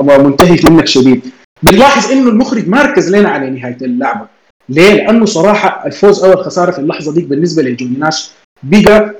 [0.00, 1.30] منتهي منك شديد.
[1.62, 4.26] بنلاحظ إنه المخرج ما ركز لنا على نهاية اللعبة.
[4.68, 8.30] ليه؟ لأنه صراحة الفوز أو الخساره في اللحظة دي بالنسبة لجوني ناش
[8.62, 9.14] بقى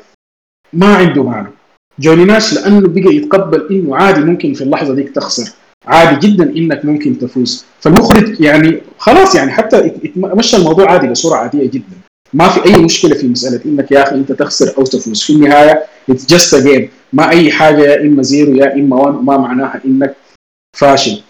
[0.73, 1.49] ما عنده معنى.
[1.99, 5.53] جوني ناش لأنه بقى يتقبل إنه عادي ممكن في اللحظة ديك تخسر.
[5.87, 7.65] عادي جدا إنك ممكن تفوز.
[7.81, 11.97] فالمخرج يعني خلاص يعني حتى مشى الموضوع عادي بصوره عادية جدا.
[12.33, 15.85] ما في أي مشكلة في مسألة إنك يا أخي أنت تخسر أو تفوز في النهاية
[16.11, 20.17] it's just game ما أي حاجة يا إما zero يا إما 1 ما معناها إنك
[20.77, 21.23] فاشل.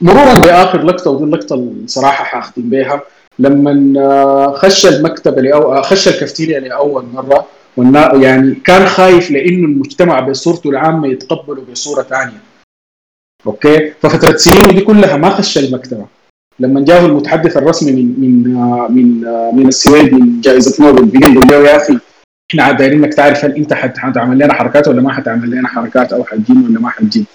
[0.00, 3.02] مرورا بآخر لقطة ودي اللقطة الصراحه حاختم بها
[3.38, 7.46] لما خش المكتب لأو خش الكافتيريا لأول مرة
[8.22, 12.40] يعني كان خايف لأنه المجتمع بصورته العامة يتقبله بصورة ثانية
[13.46, 16.06] أوكي؟ ففترة سنينه دي كلها ما خش المكتبه
[16.60, 18.42] لما جاه المتحدث الرسمي من من
[18.90, 19.20] من
[19.56, 21.98] من السويد من جائزة نوبل بيجي يقول له يا أخي
[22.50, 26.24] إحنا دايرين إنك تعرف هل أنت حتعمل لنا حركات ولا ما حتعمل لنا حركات أو
[26.24, 27.26] حتجن ولا ما حتجن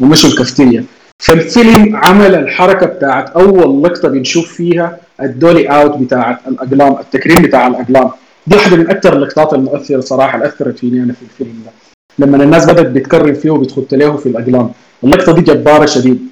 [0.00, 0.84] ومشوا الكافتيريا
[1.22, 7.66] فالفيلم عمل الحركة بتاعت أول لقطة بنشوف فيها ال dolly out بتاعت الأقلام التكريم بتاع
[7.66, 8.10] الأقلام.
[8.46, 11.70] دي واحدة من أكثر اللقطات المؤثرة صراحة اللي أثرت فيني أنا في الفيلم ده.
[12.18, 14.70] لما الناس بدأت بتكرم فيه وبتخت له في الأقلام.
[15.04, 16.28] اللقطة دي جبارة شديد.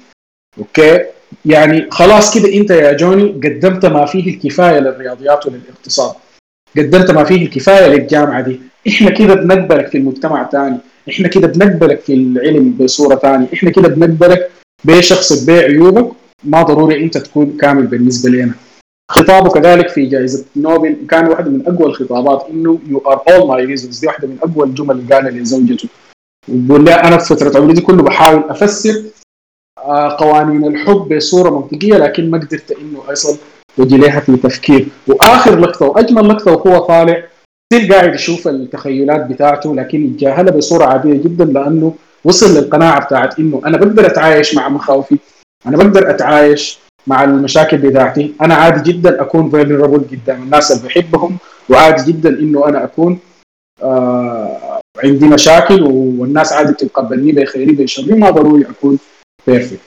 [0.59, 0.99] أوكي؟
[1.45, 6.15] يعني خلاص كده انت يا جوني قدمت ما فيه الكفاية للرياضيات وللاقتصاد.
[6.77, 8.59] قدمت ما فيه الكفاية للجامعة دي.
[8.87, 10.77] إحنا كده بنقبلك في المجتمع ثاني
[11.09, 14.51] إحنا كده بنقبلك في العلم بصورة ثانية إحنا كده بنقبلك
[14.83, 16.11] بشخصك بعيوبك
[16.43, 18.53] ما ضروري أنت تكون كامل بالنسبة لنا.
[19.11, 23.65] خطابه كذلك في جائزة نوبل كان واحدة من أقوى الخطابات إنه you are all my
[23.65, 25.89] reasons دي واحدة من أقوى الجمل اللي قالها لزوجته.
[26.49, 29.03] وبقول لها أنا في فترة عمري دي كله بحاول أفسر
[30.19, 33.37] قوانين الحب بصوره منطقية لكن ما قدرت إنه اصل
[33.79, 34.87] لها في تفكير.
[35.07, 37.23] وآخر لقطة وأجمل لقطة وهو طالع.
[37.73, 43.61] still قاعد يشوف التخيلات بتاعته لكن يتجاهلها بصورة عادية جدا لأنه وصل للقناعة بتاعت إنه
[43.65, 45.17] أنا بقدر أتعايش مع مخاوفي
[45.67, 51.37] أنا بقدر أتعايش مع المشاكل بتاعتي أنا عادي جدا أكون vulnerable قدام الناس اللي بحبهم
[51.69, 53.19] وعادي جدا إنه أنا أكون
[53.83, 58.97] آه عندي مشاكل والناس عادي تتقبلني بخيري بشري ما ضروري أكون
[59.47, 59.79] perfect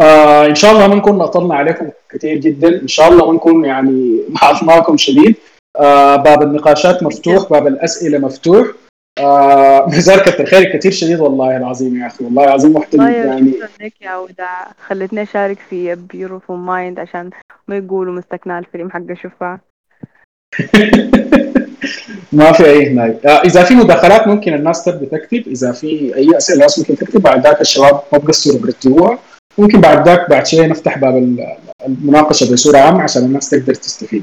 [0.00, 2.82] آه إن شاء الله ما نكون أطلنا عليكم كثير جدا.
[2.82, 4.20] إن شاء الله ما نكون يعني
[4.62, 5.34] معكم شديد.
[5.76, 8.66] آه باب النقاشات مفتوح باب الأسئلة مفتوح.
[9.18, 12.24] آه مزار كتر خيرك كثير شديد والله العظيم يا أخي.
[12.24, 13.52] والله العظيم والله يعني.
[13.52, 17.30] شكرا يا وداع خلتني أشارك في Beautiful Mind عشان
[17.68, 19.60] ما يقولوا مستكنا الفيلم حق الشفاعة
[22.32, 25.48] ما في أي هناك آه إذا في مداخلات ممكن الناس تبدا تكتب.
[25.48, 27.22] إذا في أي أسئلة الناس ممكن تكتب.
[27.22, 29.18] بعد ذاك الشباب ما بقصروا برتبوها.
[29.58, 31.56] ممكن بعد ذاك بعد شيء نفتح باب ال-
[31.86, 34.22] المناقشة بصورة عامة عشان الناس تقدر تستفيد.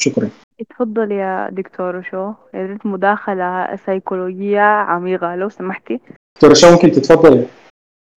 [0.00, 0.28] شكرا.
[0.60, 5.36] اتفضل يا دكتور شو؟ يا ريت مداخلة سيكولوجية عميقة.
[5.36, 6.00] لو سمحتي.
[6.36, 7.46] دكتوره شو ممكن تتفضلي؟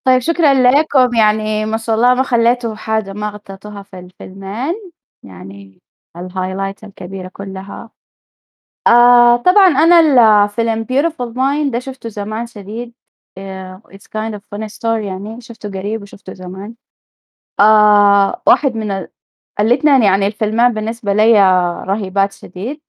[0.08, 1.16] طيب شكرا لكم.
[1.16, 4.92] يعني ما شاء الله ما خليتوا حاجة ما غطيتوها في الفيلمين
[5.24, 5.80] يعني
[6.18, 7.90] الهايلايت الكبيرة كلها.
[8.88, 10.00] آه طبعا أنا
[10.46, 12.94] الفيلم Beautiful Mind ده شفته زمان شديد.
[13.38, 16.76] آه it's kind of funny story يعني شفته قريب وشفته زمان.
[17.60, 19.10] آه واحد من ال-
[19.60, 21.34] الاتنين يعني الفيلمين بالنسبة لي
[21.88, 22.82] رهيبات شديد.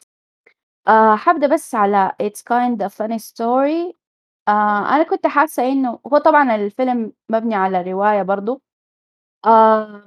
[0.88, 3.94] آه حابدأ بس على it's kind of funny story.
[4.48, 8.62] آه أنا كنت حاسة إنه هو طبعًا الفيلم مبني على رواية برضه،
[9.46, 10.02] آه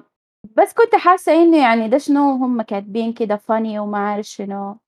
[0.57, 4.79] بس كنت حاسة إنه يعني ده شنو هم كاتبين كده funny وما أعرف شنو،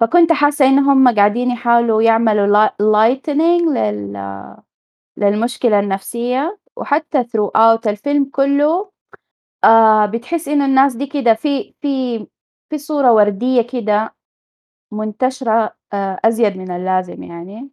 [0.00, 4.16] فكنت حاسة إن هم قاعدين يحاولوا يعملوا lightening لل
[5.18, 8.90] للمشكلة النفسية، وحتى throughout الفيلم كله
[9.64, 12.18] آه بتحس إنه الناس دي كده في في
[12.70, 14.14] في صورة وردية كده
[14.92, 17.70] منتشرة آآ أزيد من اللازم يعني.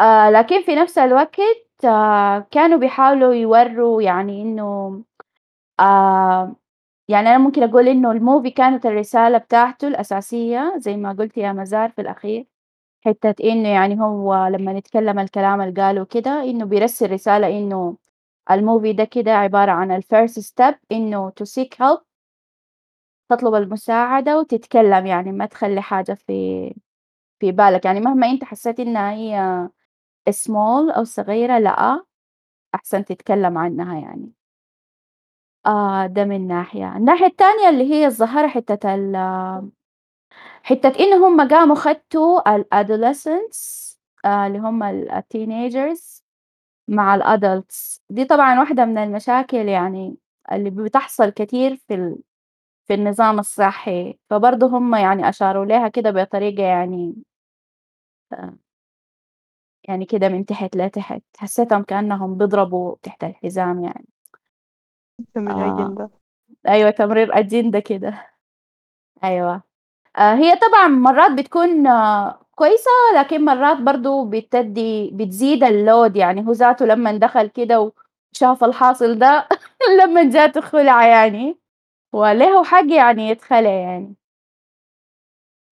[0.00, 1.36] آآ لكن في نفس الوقت
[1.84, 5.02] آه كانوا بيحاولوا يورّوا يعني إنه
[5.80, 6.56] آآ
[7.08, 11.90] يعني أنا ممكن أقول إنه الmovie كانت الرسالة بتاعته الأساسية زي ما قُلتِ يا مزار
[11.90, 12.46] في الأخير،
[13.06, 17.96] حتّة إنه يعني هو لمّا نتكلّم الكلام اللي قاله كده إنه بيرسّل رسالة إنه
[18.52, 22.04] الmovie ده كده عبارة عن الfirst step إنه to seek help
[23.30, 26.74] تطلب المساعدة وتتكلّم يعني ما تخلّي حاجة في
[27.40, 29.68] في بالك، يعني مهما أنت حسّيت إنها هي
[30.30, 32.04] small أو صغيرة لأ،
[32.76, 34.32] أحسن تتكلّم عنها يعني.
[35.66, 39.16] آه ده من ناحية، الناحية التانية اللي هي الظاهرة حتّة ال
[40.62, 46.22] حتّة إن هم قاموا خدّوا الadolescents آآ اللي هم ال الteenagers
[46.88, 48.00] مع الadults.
[48.10, 50.18] دي طبعًا واحدة من المشاكل يعني
[50.52, 52.18] اللي بتحصل كتير في ال
[52.88, 57.16] في النظام الصحّي، فبرضه هم يعني أشاروا ليها كده بطريقة يعني
[58.32, 58.58] آآ
[59.88, 64.06] يعني كده من تحت لتحت، حسّيتهم كأنهم بيضربوا تحت الحزام يعني.
[65.46, 66.10] آه.
[66.68, 68.26] أيوه تمرير أجندة كده،
[69.24, 69.62] أيوه.
[70.16, 71.88] آآ هي طبعًا مرّات بتكون
[72.56, 77.92] كويسة، لكن مرّات برضه بتدّي بتزيد الload يعني هو ذاته لمّا دخل كده
[78.34, 79.48] وشاف الحاصل ده
[80.04, 81.58] لمّا جاته خُلعة يعني،
[82.14, 84.16] وله حق يعني يتخلع يعني.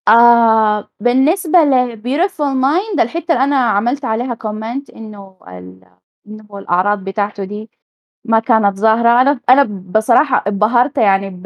[0.07, 5.81] آآ بالنسبة لbeautiful mind الحتّة اللي أنا عملت عليها comment إنه ال
[6.27, 7.69] إنه هو الأعراض بتاعته دي
[8.27, 11.43] ما كانت ظاهرة، أنا أنا بصراحة انبهرت يعني ب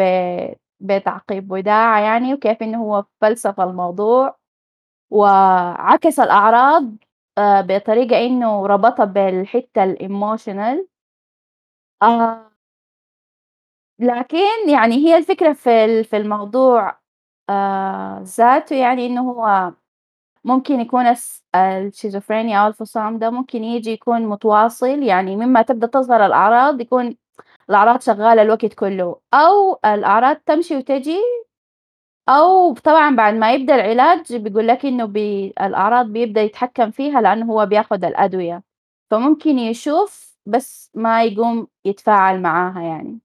[0.81, 4.37] بتعقيب وداع يعني، وكيف إنه هو فلسف الموضوع،
[5.11, 6.85] وعكس الأعراض
[7.39, 10.87] آآ بطريقة إنه ربطها بالحتّة ال emotional.
[12.01, 12.51] آه.
[13.99, 16.99] لكن يعني هي الفكرة في في الموضوع
[17.49, 19.73] آه ذاته يعني إنه هو
[20.45, 21.05] ممكن يكون
[21.55, 27.15] الشيزوفرينيا أو الفصام ده ممكن يجي يكون متواصل يعني مما تبدأ تظهر الأعراض يكون
[27.69, 29.19] الأعراض شغالة الوقت كله.
[29.33, 31.17] أو الأعراض تمشي وتجي
[32.29, 37.45] أو طبعًا بعد ما يبدأ العلاج بيقول لك إنه بي الأعراض بيبدأ يتحكم فيها لأنه
[37.53, 38.63] هو بياخد الأدوية،
[39.11, 43.19] فممكن يشوف بس ما يقوم يتفاعل معاها يعني.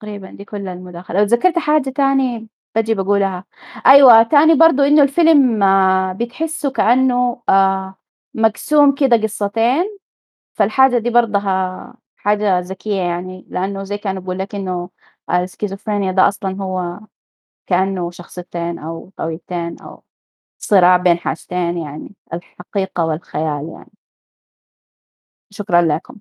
[0.00, 3.44] تقريبًا دي كل المداخلة، لو اتذكرت حاجة تاني باجي باقولها.
[3.86, 5.60] أيوه، تاني برضه إنه الفيلم
[6.16, 7.94] بتحسّه كأنه آآ
[8.34, 9.98] مقسوم كده قصتين،
[10.54, 14.90] فالحاجة دي برضها حاجة ذكية يعني، لأنه زي كان بيقول لك إنه
[15.32, 17.00] الschizophrenia ده أصلًا هو
[17.68, 20.04] كأنه شخصيتين أو طريقتين أو
[20.58, 23.92] صراع بين حاجتين يعني، الحقيقة والخيال يعني.
[25.50, 26.16] شكرًا لكم.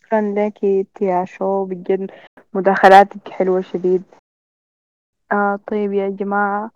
[0.00, 0.62] شكرا لك
[1.02, 2.10] يا شو بجد
[2.54, 4.02] مداخلاتك حلوة شديد
[5.32, 6.70] آه طيب يا جماعة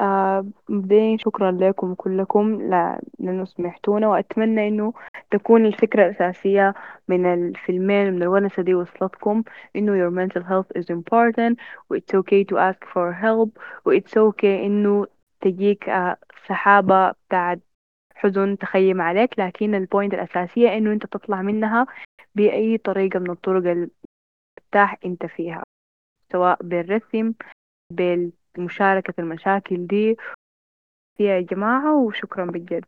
[0.00, 4.92] آه مبدئيا شكرا لكم كلكم لأنه سمعتونا وأتمنى إنه
[5.30, 6.74] تكون الفكرة الأساسية
[7.08, 9.42] من الفيلمين من الونسة دي وصلتكم
[9.76, 11.56] إنه your mental health is important
[11.90, 13.48] و it's okay to ask for help
[13.86, 15.06] و it's okay إنه
[15.40, 16.16] تجيك آه
[16.48, 17.60] سحابة بتاعت
[18.14, 21.86] حزن تخيم عليك لكن البوينت الأساسية إنه أنت تطلع منها
[22.34, 23.88] بأي طريقة من الطرق اللي
[24.56, 25.62] ترتاح أنت فيها
[26.32, 27.32] سواء بالرسم
[27.90, 30.16] بمشاركة المشاكل دي
[31.20, 32.84] يا جماعة وشكرا بجد.